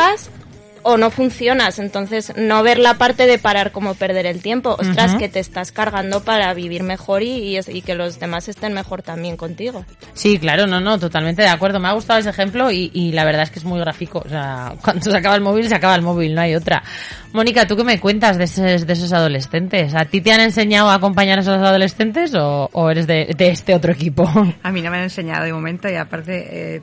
[0.82, 1.78] O no funcionas.
[1.78, 4.76] Entonces, no ver la parte de parar como perder el tiempo.
[4.78, 8.48] Ostras, que te estás cargando para vivir mejor y, y es- y que los demás
[8.48, 9.84] estén mejor también contigo.
[10.14, 11.80] Sí, claro, no, no, totalmente de acuerdo.
[11.80, 14.22] Me ha gustado ese ejemplo y, y la verdad es que es muy gráfico.
[14.24, 16.82] O sea, cuando se acaba el móvil, se acaba el móvil, no hay otra.
[17.32, 19.94] Mónica, ¿tú qué me cuentas de esos, de esos adolescentes?
[19.94, 23.48] ¿A ti te han enseñado a acompañar a esos adolescentes o, o eres de, de
[23.50, 24.28] este otro equipo?
[24.62, 26.82] A mí no me han enseñado de momento y aparte eh,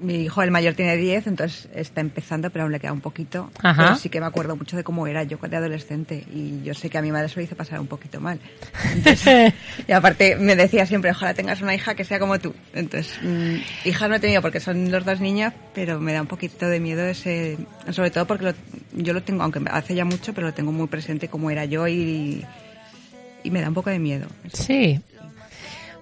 [0.00, 3.50] mi hijo el mayor tiene 10, entonces está empezando, pero aún le queda un poquito.
[3.62, 3.82] Ajá.
[3.84, 6.90] Pero sí que me acuerdo mucho de cómo era yo de adolescente y yo sé
[6.90, 8.40] que a mi madre se lo hizo pasar un poquito mal.
[8.92, 9.54] Entonces,
[9.88, 12.54] y aparte me decía siempre, ojalá tengas una hija que sea como tú.
[12.74, 16.26] Entonces, mm, hijas no he tenido porque son los dos niñas, pero me da un
[16.28, 17.56] poquito de miedo ese,
[17.90, 18.54] sobre todo porque lo-
[19.02, 21.86] yo lo tengo, aunque hace ya mucho, pero lo tengo muy presente como era yo
[21.86, 22.44] y,
[23.44, 24.26] y me da un poco de miedo.
[24.52, 25.00] Sí.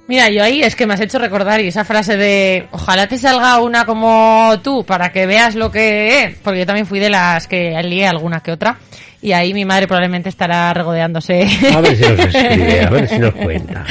[0.08, 3.18] Mira, yo ahí es que me has hecho recordar y esa frase de ojalá te
[3.18, 7.08] salga una como tú para que veas lo que es, porque yo también fui de
[7.08, 8.78] las que lié alguna que otra
[9.22, 11.46] y ahí mi madre probablemente estará regodeándose.
[11.74, 13.84] A ver si nos escribe, a ver si nos cuenta.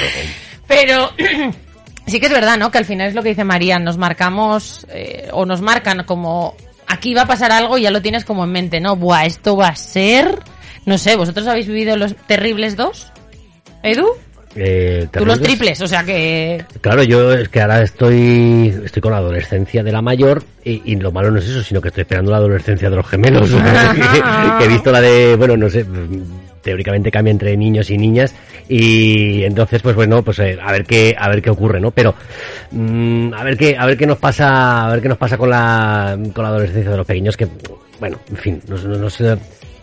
[0.67, 1.11] Pero
[2.05, 2.69] sí que es verdad, ¿no?
[2.69, 6.55] Que al final es lo que dice María, nos marcamos eh, o nos marcan como
[6.87, 8.97] aquí va a pasar algo y ya lo tienes como en mente, ¿no?
[8.97, 10.39] Buah, esto va a ser...
[10.83, 13.11] No sé, ¿vosotros habéis vivido los terribles dos?
[13.83, 14.07] ¿Edu?
[14.55, 16.63] Eh, Tú los triples, o sea que...
[16.81, 20.95] Claro, yo es que ahora estoy estoy con la adolescencia de la mayor y, y
[20.97, 23.49] lo malo no es eso, sino que estoy esperando la adolescencia de los gemelos.
[23.51, 24.21] que,
[24.59, 25.85] que he visto la de, bueno, no sé,
[26.61, 28.35] teóricamente cambia entre niños y niñas
[28.69, 31.91] y entonces pues bueno, pues eh, a ver qué a ver qué ocurre, ¿no?
[31.91, 32.13] Pero
[32.71, 35.49] mm, a ver qué a ver qué nos pasa, a ver qué nos pasa con
[35.49, 37.47] la con la adolescencia de los pequeños que
[37.99, 39.07] bueno, en fin, no, no-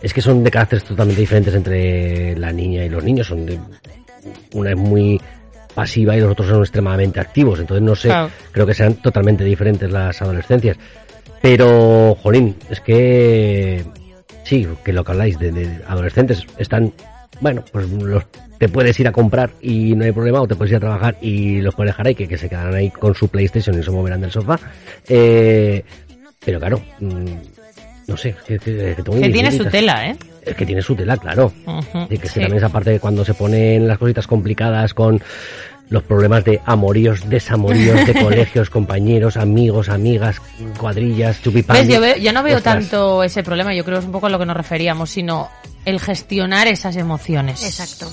[0.01, 3.59] es que son de caracteres totalmente diferentes entre la niña y los niños, son de
[4.53, 5.19] una es muy
[5.75, 7.59] pasiva y los otros son extremadamente activos.
[7.59, 8.29] Entonces no sé, Claro.
[8.51, 10.77] creo que serán totalmente diferentes las adolescencias.
[11.41, 13.85] Pero, jolín, es que
[14.43, 16.91] sí, que lo que habláis de, de adolescentes están,
[17.39, 18.23] bueno, pues los
[18.57, 21.15] te puedes ir a comprar y no hay problema, o te puedes ir a trabajar
[21.21, 23.89] y los puedes dejar ahí, que, que se quedarán ahí con su PlayStation y se
[23.89, 24.59] moverán del sofá.
[25.07, 25.81] Eh,
[26.43, 27.25] pero claro, mm,
[28.09, 30.17] no sé, que, que- que tengo Que mis tiene su tela, ¿eh?
[30.45, 31.53] Es que tiene su tela, claro.
[31.65, 32.39] Ujú, Y que, es que sí.
[32.41, 35.21] también esa parte de cuando se ponen las cositas complicadas con
[35.89, 40.39] los problemas de amoríos, desamoríos de colegios, compañeros, amigos, amigas,
[40.77, 41.81] cuadrillas, chupipandi.
[41.87, 41.93] ¿Ves?
[41.95, 42.75] Yo, veo- yo no veo Ostras.
[42.89, 45.49] tanto ese problema, yo creo que es un poco a lo que nos referíamos, sino
[45.85, 47.63] el gestionar esas emociones.
[47.63, 48.07] Exacto.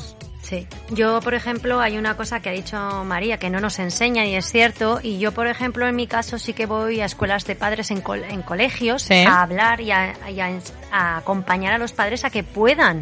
[0.48, 0.66] Sí.
[0.90, 4.36] Yo, por ejemplo, hay una cosa que ha dicho María que no nos enseña y
[4.36, 5.00] es cierto.
[5.02, 8.00] Y yo, por ejemplo, en mi caso sí que voy a escuelas de padres en,
[8.00, 9.24] col- en colegios Sí.
[9.24, 13.00] a hablar y a, y a ens- a acompañar a los padres a que puedan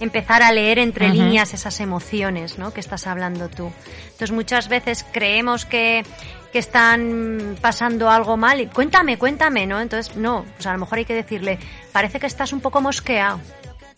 [0.00, 2.74] empezar a leer entre líneas esas emociones, ¿no?
[2.74, 3.72] Que estás hablando tú.
[4.04, 6.04] Entonces, muchas veces creemos que
[6.52, 9.80] que están pasando algo mal y cuéntame, cuéntame, ¿no?
[9.80, 11.58] Entonces, no, pues a lo mejor hay que decirle,
[11.92, 13.40] parece que estás un poco mosqueado.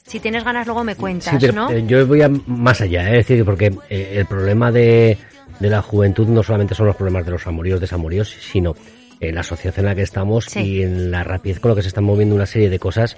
[0.06, 1.70] Si tienes ganas luego me cuentas, Sí, pero ¿no?
[1.70, 3.20] eh, yo voy a más allá, ¿eh?
[3.20, 5.16] es decir, porque eh, el problema de,
[5.60, 8.74] de la juventud no solamente son los problemas de los amoríos, desamoríos, sino
[9.20, 10.60] en la sociedad en la que estamos Sí.
[10.60, 13.16] y en la rapidez con la que se están moviendo una serie de cosas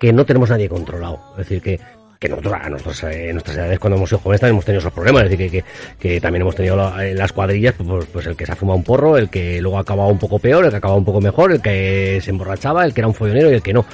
[0.00, 1.20] que no tenemos nadie controlado.
[1.32, 1.78] Es decir, que,
[2.18, 4.92] que nosotros, a eh, en nuestras edades, cuando hemos sido jóvenes, también hemos tenido esos
[4.92, 5.24] problemas.
[5.24, 5.64] Es decir, que, que,
[5.98, 8.84] que también hemos tenido en las cuadrillas, pues, pues el que se ha fumado un
[8.84, 11.20] porro, el que luego ha acabado un poco peor, el que ha acabado un poco
[11.20, 13.84] mejor, el que se emborrachaba, el que era un follonero y el que no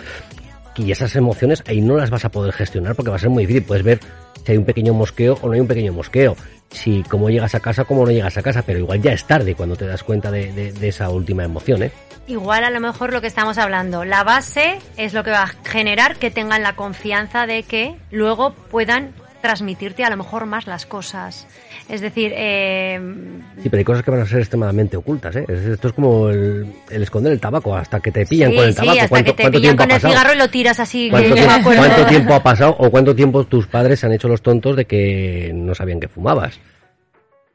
[0.78, 3.44] y esas emociones ahí no las vas a poder gestionar porque va a ser muy
[3.46, 3.64] difícil.
[3.64, 4.00] Puedes ver
[4.44, 6.36] si hay un pequeño mosqueo o no hay un pequeño mosqueo.
[6.70, 9.54] Si cómo llegas a casa, cómo no llegas a casa, pero igual ya es tarde
[9.54, 11.90] cuando te das cuenta de, de- de esa última emoción, ¿eh?
[12.26, 15.46] Igual a lo mejor lo que estamos hablando, la base es lo que va a
[15.64, 20.84] generar que tengan la confianza de que luego puedan transmitirte a lo mejor más las
[20.86, 21.46] cosas.
[21.88, 23.00] Es decir, eh,
[23.62, 25.44] Sí, pero hay cosas que van a ser extremadamente ocultas, ¿eh?
[25.48, 28.64] Es- Esto es como el, el esconder el tabaco hasta que te pillan sí, con
[28.66, 28.96] el sí, tabaco.
[28.98, 30.12] hasta ¿Cuánto, que te pillan tiempo con ha el pasado?
[30.14, 31.08] cigarro y lo tiras así.
[31.10, 34.06] ¿Cuánto, que no me tiempo, cuánto tiempo ha pasado o cuánto tiempo tus padres se
[34.06, 36.58] han hecho los tontos de que no sabían que fumabas?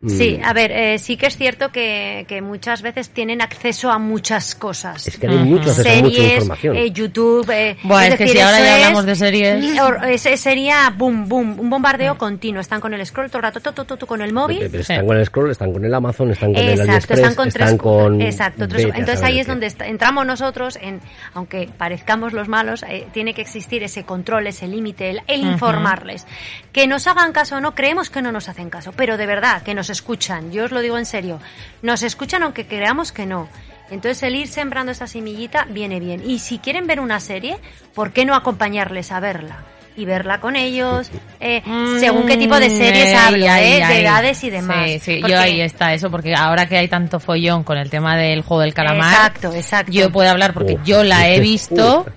[0.07, 0.45] Sí, Mm.
[0.45, 4.53] a ver, eh, sí que es cierto que, que muchas veces tienen acceso a muchas
[4.55, 5.07] cosas.
[5.07, 6.75] Es que hay mucho acceso a mucha Series, información.
[6.75, 7.49] eh, YouTube.
[7.51, 9.65] eh, Buah, es que si ahora ya hablamos de series.
[10.09, 12.59] ese sería boom, boom, un bombardeo continuo.
[12.61, 14.59] Están con el scroll todo el rato, tu, tu, tu, con el móvil.
[14.69, 17.35] Pero están con el scroll, están con el Amazon, están con el Exacto, AliExpress, están
[17.35, 18.21] con tres con...
[18.21, 19.51] exacto, tres- entonces ahí es qué.
[19.51, 20.99] donde está- entramos nosotros en
[21.33, 26.25] aunque parezcamos los malos eh, tiene que existir ese control ese límite el, el informarles
[26.71, 29.61] que nos hagan caso o no creemos que no nos hacen caso pero de verdad
[29.63, 31.39] que nos escuchan yo os lo digo en serio
[31.81, 33.47] nos escuchan aunque creamos que no
[33.89, 37.57] entonces el ir sembrando esa semillita viene bien y si quieren ver una serie
[37.93, 39.63] por qué no acompañarles a verla
[39.95, 41.61] y verla con ellos eh,
[41.99, 43.93] según qué tipo de series Mm, hablo ahí, eh, ahí.
[43.93, 46.87] de edades y demás Sí, sí, Porque- yo ahí está eso, porque ahora que hay
[46.87, 49.91] tanto follón con el tema del juego del calamar, Exacto, exacto.
[49.91, 50.83] yo puedo hablar porque Uf.
[50.83, 52.07] yo la he visto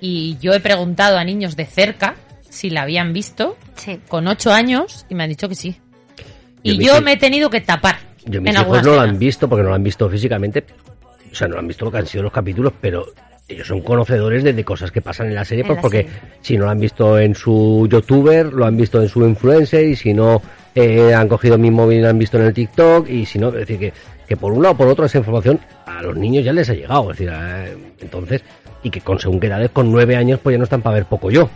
[0.00, 2.16] y yo he preguntado a niños de cerca
[2.50, 3.98] si la habían visto Sí.
[4.08, 5.76] con ocho años y me han dicho que sí.
[6.62, 9.48] Y yo me he tenido que tapar Yo mis en hijos no lo han visto
[9.48, 10.64] porque no lo han visto físicamente.
[11.30, 13.06] O sea, no lo han visto lo que han sido los capítulos, pero
[13.48, 16.02] ellos son conocedores de, de cosas que pasan en la serie, En pues la porque
[16.02, 16.12] serie.
[16.40, 19.96] si no lo han visto en su youtuber, lo han visto en su influencer, y
[19.96, 20.40] si no
[20.74, 23.48] eh, han cogido mi móvil y lo han visto en el TikTok, y si no,
[23.48, 23.92] es decir, que,
[24.28, 26.74] que por un lado o por otro esa información a los niños ya les ha
[26.74, 28.42] llegado, es decir, eh, entonces,
[28.82, 31.06] y que con según qué edades, con nueve años, pues ya no están para ver
[31.06, 31.50] poco yo.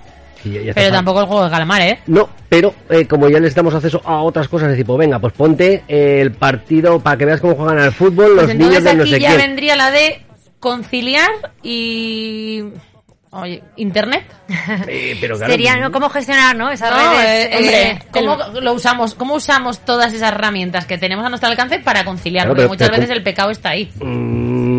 [0.47, 1.99] Y ya- ya Pero tampoco el juego del calamar, ¿eh?
[2.07, 5.33] no, pero eh, como ya les damos acceso a otras cosas, es tipo, venga, pues
[5.33, 8.95] ponte eh, el partido para que veas cómo juegan al fútbol Pues los niños de
[8.95, 9.41] no aquí sé ya quién.
[9.41, 10.23] vendría la de
[10.61, 11.31] conciliar
[11.63, 12.65] y...
[13.33, 14.25] Oye, ¿internet?
[14.89, 15.93] Eh, pero claro, Sería, ¿no?
[15.93, 16.71] ¿Cómo gestionar, no?
[16.71, 17.47] Esas No, redes.
[17.47, 19.15] eh, eh, el- ¿cómo lo usamos?
[19.15, 22.45] ¿Cómo usamos todas esas herramientas que tenemos a nuestro alcance para conciliar?
[22.45, 23.91] Claro, Porque pero- muchas pero veces el pecado está ahí.
[24.01, 24.76] mm,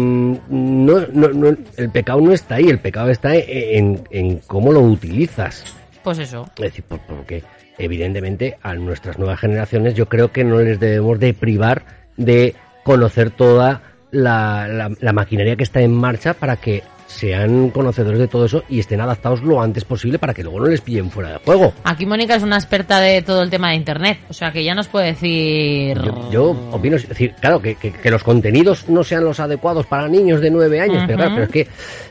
[0.50, 4.82] no, no, no, el pecado no está ahí, el pecado está en, en cómo lo
[4.82, 5.64] utilizas.
[6.04, 6.46] Pues eso.
[6.58, 7.44] Es decir, por- porque
[7.78, 11.84] evidentemente a nuestras nuevas generaciones yo creo que no les debemos de privar
[12.18, 13.82] de conocer toda
[14.12, 18.64] la, la- la maquinaria que está en marcha para que sean conocedores de todo eso
[18.70, 21.74] y estén adaptados lo antes posible para que luego no les pillen fuera de juego.
[21.86, 24.76] Aquí Mónica es una experta de todo el tema de Internet, o sea que ya
[24.76, 25.98] nos puede decir...
[26.04, 29.86] Yo, yo opino, es decir, claro, que, que- que los contenidos no sean los adecuados
[29.86, 31.36] para niños de 9 años, pero claro, Ujú.
[31.36, 31.68] pero es que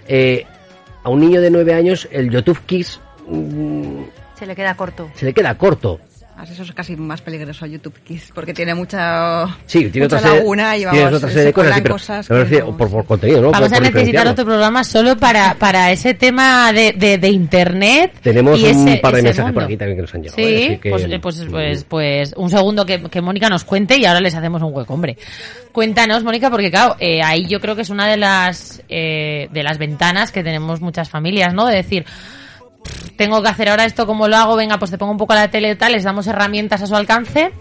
[0.09, 0.47] eh,
[1.05, 4.03] a un niño de 9 años el YouTube Kids mm,
[4.39, 5.09] Se le queda corto.
[5.15, 6.01] se le queda corto.
[6.43, 10.21] Eso es casi más peligroso a YouTube Kids, porque tiene mucha, Sí, tiene mucha otra
[10.21, 12.39] serie, laguna y tiene vamos, otra se serie de cosas, sí, cuelan pero, cosas pero
[12.41, 13.51] que es decir, no- por, por contenido, ¿no?
[13.51, 18.13] Vamos Por- a necesitar otro programa solo para, para ese tema de, de, de Internet.
[18.23, 19.55] Tenemos y ese, un par de mensajes mundo.
[19.55, 20.43] por aquí también que nos han llegado.
[20.43, 20.69] ¿eh?
[20.71, 24.05] Sí, que- pues, eh, pues, pues, pues un segundo que, que Mónica nos cuente y
[24.05, 25.17] ahora les hacemos un hueco, hombre.
[25.73, 29.63] Cuéntanos, Mónica, porque claro, eh, ahí yo creo que es una de las, eh, de
[29.63, 31.67] las ventanas que tenemos muchas familias, ¿no?
[31.67, 32.46] De decir, "Pff,
[33.17, 34.57] tengo que hacer ahora esto, ¿cómo lo hago?
[34.57, 36.95] Venga, pues te pongo un poco la tele y tal, les damos herramientas a su
[36.97, 37.53] alcance.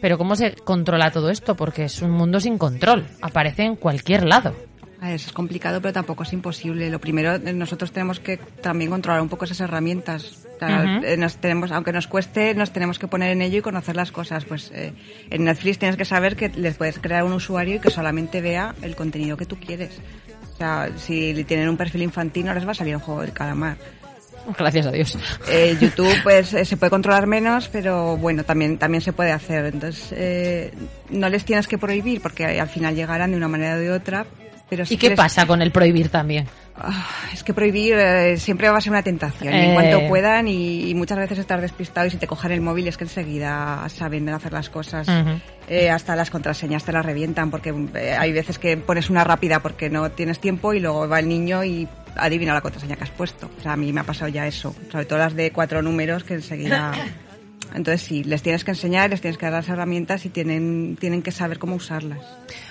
[0.00, 1.56] Pero ¿cómo se controla todo esto?
[1.56, 3.06] Porque es un mundo sin control.
[3.20, 4.54] Aparece en cualquier lado.
[5.00, 6.90] A eso es complicado, pero tampoco es imposible.
[6.90, 10.44] Lo primero, eh, nosotros tenemos que también controlar un poco esas herramientas.
[10.56, 11.04] O sea, Ujú.
[11.06, 14.10] eh, nos tenemos, aunque nos cueste, nos tenemos que poner en ello y conocer las
[14.10, 14.44] cosas.
[14.44, 14.92] Pues eh,
[15.30, 18.74] en Netflix tienes que saber que les puedes crear un usuario y que solamente vea
[18.82, 20.00] el contenido que tú quieres.
[20.54, 23.20] O sea, si le tienen un perfil infantil no les va a salir un juego
[23.22, 23.76] del calamar.
[24.58, 25.18] Gracias a Dios.
[25.48, 29.66] Eh, YouTube pues eh, se puede controlar menos, pero bueno, también también se puede hacer.
[29.66, 30.72] Entonces, eh,
[31.10, 34.26] no les tienes que prohibir porque al final llegarán de una manera o de otra.
[34.70, 36.46] Pero sí ¿Y qué les- pasa con el prohibir también?
[36.80, 39.52] Ah, Es que prohibir eh, siempre va a ser una tentación.
[39.52, 39.68] Eh.
[39.68, 42.86] En cuanto puedan y, y muchas veces estar despistado y si te cogen el móvil
[42.86, 45.08] es que enseguida saben hacer las cosas.
[45.08, 45.40] Ujú.
[45.68, 49.60] Eh, hasta las contraseñas te las revientan porque eh, hay veces que pones una rápida
[49.60, 51.88] porque no tienes tiempo y luego va el niño y
[52.18, 53.50] adivina la contraseña que has puesto.
[53.58, 54.74] O sea, a mí me ha pasado ya eso.
[54.90, 56.92] Sobre todo las de cuatro números que enseguida...
[57.74, 61.22] Entonces sí, les tienes que enseñar, les tienes que dar las herramientas y tienen, tienen
[61.22, 62.20] que saber cómo usarlas.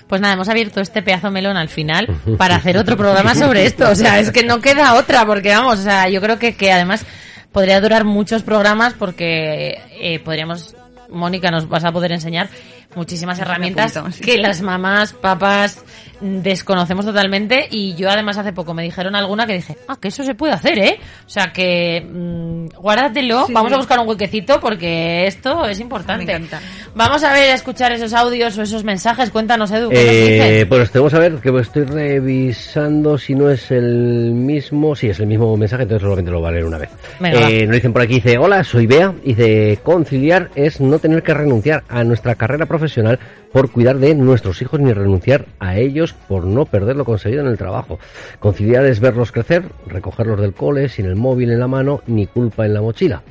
[0.07, 3.89] Pues nada, hemos abierto este pedazo melón al final para hacer otro programa sobre esto.
[3.89, 6.71] O sea, es que no queda otra, porque vamos, o sea, yo creo que, que
[6.71, 7.05] además
[7.51, 10.75] podría durar muchos programas porque eh, podríamos,
[11.09, 12.49] Mónica, nos vas a poder enseñar
[12.95, 14.23] muchísimas herramientas apunto, sí.
[14.23, 15.83] que las mamás, papás
[16.21, 20.23] desconocemos totalmente y yo además hace poco me dijeron alguna que dije, ah, que eso
[20.23, 20.99] se puede hacer, ¿eh?
[21.25, 23.53] O sea que mm, guárdatelo, Sí.
[23.53, 26.25] vamos a buscar un huequecito porque esto es importante.
[26.25, 26.59] Me encanta.
[26.95, 29.29] Vamos a ver, a escuchar esos audios o esos mensajes.
[29.29, 33.71] Cuéntanos, Edu, ¿qué nos Eh, pues tenemos a ver que estoy revisando si no es
[33.71, 34.95] el mismo.
[34.95, 36.89] Sí, es el mismo mensaje, entonces solamente lo voy a leer una vez.
[37.19, 39.13] Venga, Eh, nos dicen por aquí, dice, hola, soy Bea.
[39.23, 43.19] Dice, conciliar es no tener que renunciar a nuestra carrera profesional
[43.51, 47.47] por cuidar de nuestros hijos ni renunciar a ellos por no perder lo conseguido en
[47.47, 47.99] el trabajo.
[48.39, 52.65] Conciliar es verlos crecer, recogerlos del cole sin el móvil en la mano ni culpa
[52.65, 53.23] en la mochila.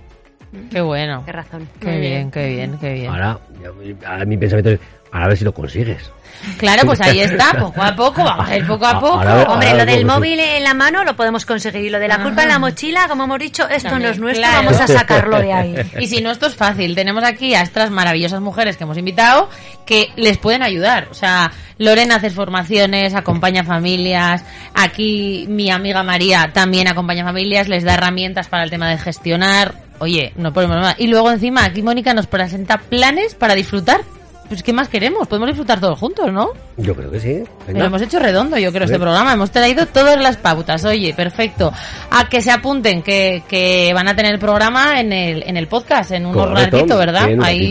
[0.70, 1.22] Qué bueno.
[1.24, 1.68] Qué razón.
[1.80, 3.10] Qué bien, qué bien, qué bien.
[3.10, 3.38] Ahora,
[4.06, 4.80] a mi pensamiento es,
[5.12, 6.10] ahora a ver si lo consigues.
[6.58, 9.20] Claro, pues ahí está, poco a poco, vamos a ir poco a poco.
[9.20, 10.04] Ahora- Hombre, ahora lo del sí.
[10.04, 11.82] móvil en la mano lo podemos conseguir.
[11.86, 14.18] Y lo de la culpa en la mochila, como hemos dicho, esto También, no es
[14.20, 14.64] nuestro, claro.
[14.66, 15.74] vamos a sacarlo de ahí.
[15.98, 16.94] Y si no, esto es fácil.
[16.94, 19.48] Tenemos aquí a estas maravillosas mujeres que hemos invitado
[19.86, 21.08] que les pueden ayudar.
[21.10, 24.44] O sea, Lorena hace formaciones, acompaña familias.
[24.74, 29.74] Aquí mi amiga María también acompaña familias, les da herramientas para el tema de gestionar.
[30.00, 30.94] Oye, no ponemos nada.
[30.98, 34.02] Y luego encima aquí Mónica nos presenta planes para disfrutar.
[34.48, 35.26] Pues ¿qué más queremos?
[35.26, 36.50] Podemos disfrutar todos juntos, ¿no?
[36.76, 37.42] Yo creo que sí.
[37.66, 37.80] Venga.
[37.80, 39.32] Lo hemos hecho redondo, yo creo, este programa.
[39.32, 40.84] Hemos traído todas las pautas.
[40.84, 41.72] Oye, perfecto.
[42.10, 45.66] A que se apunten, que, que van a tener el programa en el, en el
[45.66, 46.76] podcast, en Correcto.
[46.76, 47.28] ratito, ¿verdad?
[47.32, 47.70] Un Ahí,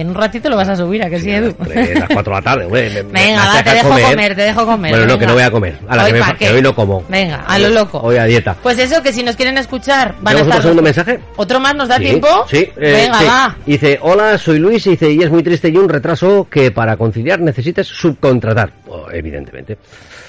[0.00, 1.52] en un ratito lo vas a subir, ¿a que sí, Edu?
[1.52, 2.88] Tres, las 4 de la tarde, güey.
[2.88, 4.34] me- me- me Venga, va, te dejo comer.
[4.36, 4.90] te dejo comer.
[4.92, 5.26] Bueno, no, que venga.
[5.28, 5.78] no voy a comer.
[5.88, 7.04] A la Hoy que, me que hoy no como.
[7.08, 8.00] Venga, a lo loco.
[8.00, 8.56] Hoy a dieta.
[8.62, 10.46] Pues eso, que si nos quieren escuchar, van a ¿Tenemos estar...
[10.58, 11.20] otro segundo mensaje?
[11.36, 12.28] ¿Otro más nos da Sí, tiempo?
[12.48, 12.58] Sí.
[12.58, 13.24] eh, Venga, sí.
[13.26, 13.56] va.
[13.66, 14.84] Dice, hola, soy Luis.
[14.84, 18.72] Dice, y es muy triste y un retraso que para conciliar necesites subcontratar.
[18.88, 19.78] Oh, evidentemente.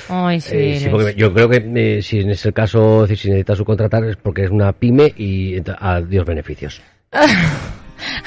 [0.09, 0.55] Ay, sí.
[0.55, 4.17] Eh, sí, porque yo creo que eh, si en ese caso, si necesitas subcontratar es
[4.17, 6.82] porque es una pyme y ent- adiós beneficios.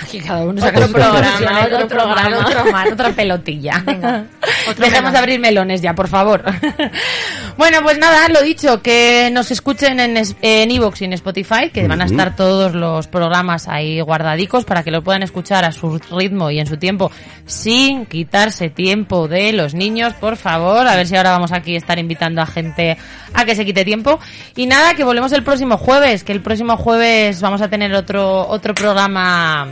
[0.03, 2.47] Aquí cada uno Otro saca su programa, otro otro programa, programa.
[2.61, 3.83] otro más, otra pelotilla.
[3.87, 4.25] Venga,
[4.69, 6.43] otro Dejemos de abrir melones ya, por favor.
[7.57, 11.71] bueno, pues nada, lo dicho, que nos escuchen en es- en Evox y en Spotify,
[11.73, 15.73] que van a estar todos los programas ahí guardadicos para que lo puedan escuchar a
[15.73, 17.11] su ritmo y en su tiempo,
[17.47, 20.87] sin quitarse tiempo de los niños, por favor.
[20.87, 22.97] A ver si ahora vamos aquí a estar invitando a gente
[23.33, 24.19] a que se quite tiempo.
[24.57, 28.47] Y nada, que volvemos el próximo jueves, que el próximo jueves vamos a tener otro,
[28.49, 29.64] otro programa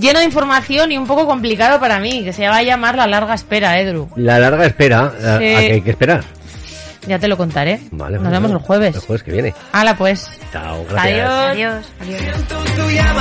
[0.00, 3.06] lleno de información y un poco complicado para mí, que se va a llamar La
[3.06, 4.08] Larga Espera, Edru.
[4.16, 5.24] La larga espera, a, Sí.
[5.26, 6.24] a que hay que esperar.
[7.06, 7.80] Ya te lo contaré.
[7.92, 8.66] Vale, Nos vemos el vale.
[8.66, 8.94] jueves.
[8.96, 9.54] El jueves que viene.
[9.72, 10.38] Hala pues.
[10.52, 11.30] Chao, gracias.
[11.30, 11.86] Adiós.
[12.00, 12.22] Adiós.
[12.76, 13.14] tuya,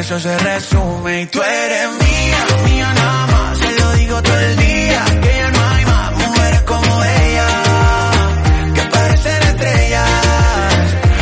[0.00, 1.22] eso se resume.
[1.22, 3.58] Y tú eres mía, mía nada más.
[3.58, 4.59] Se lo digo todo el día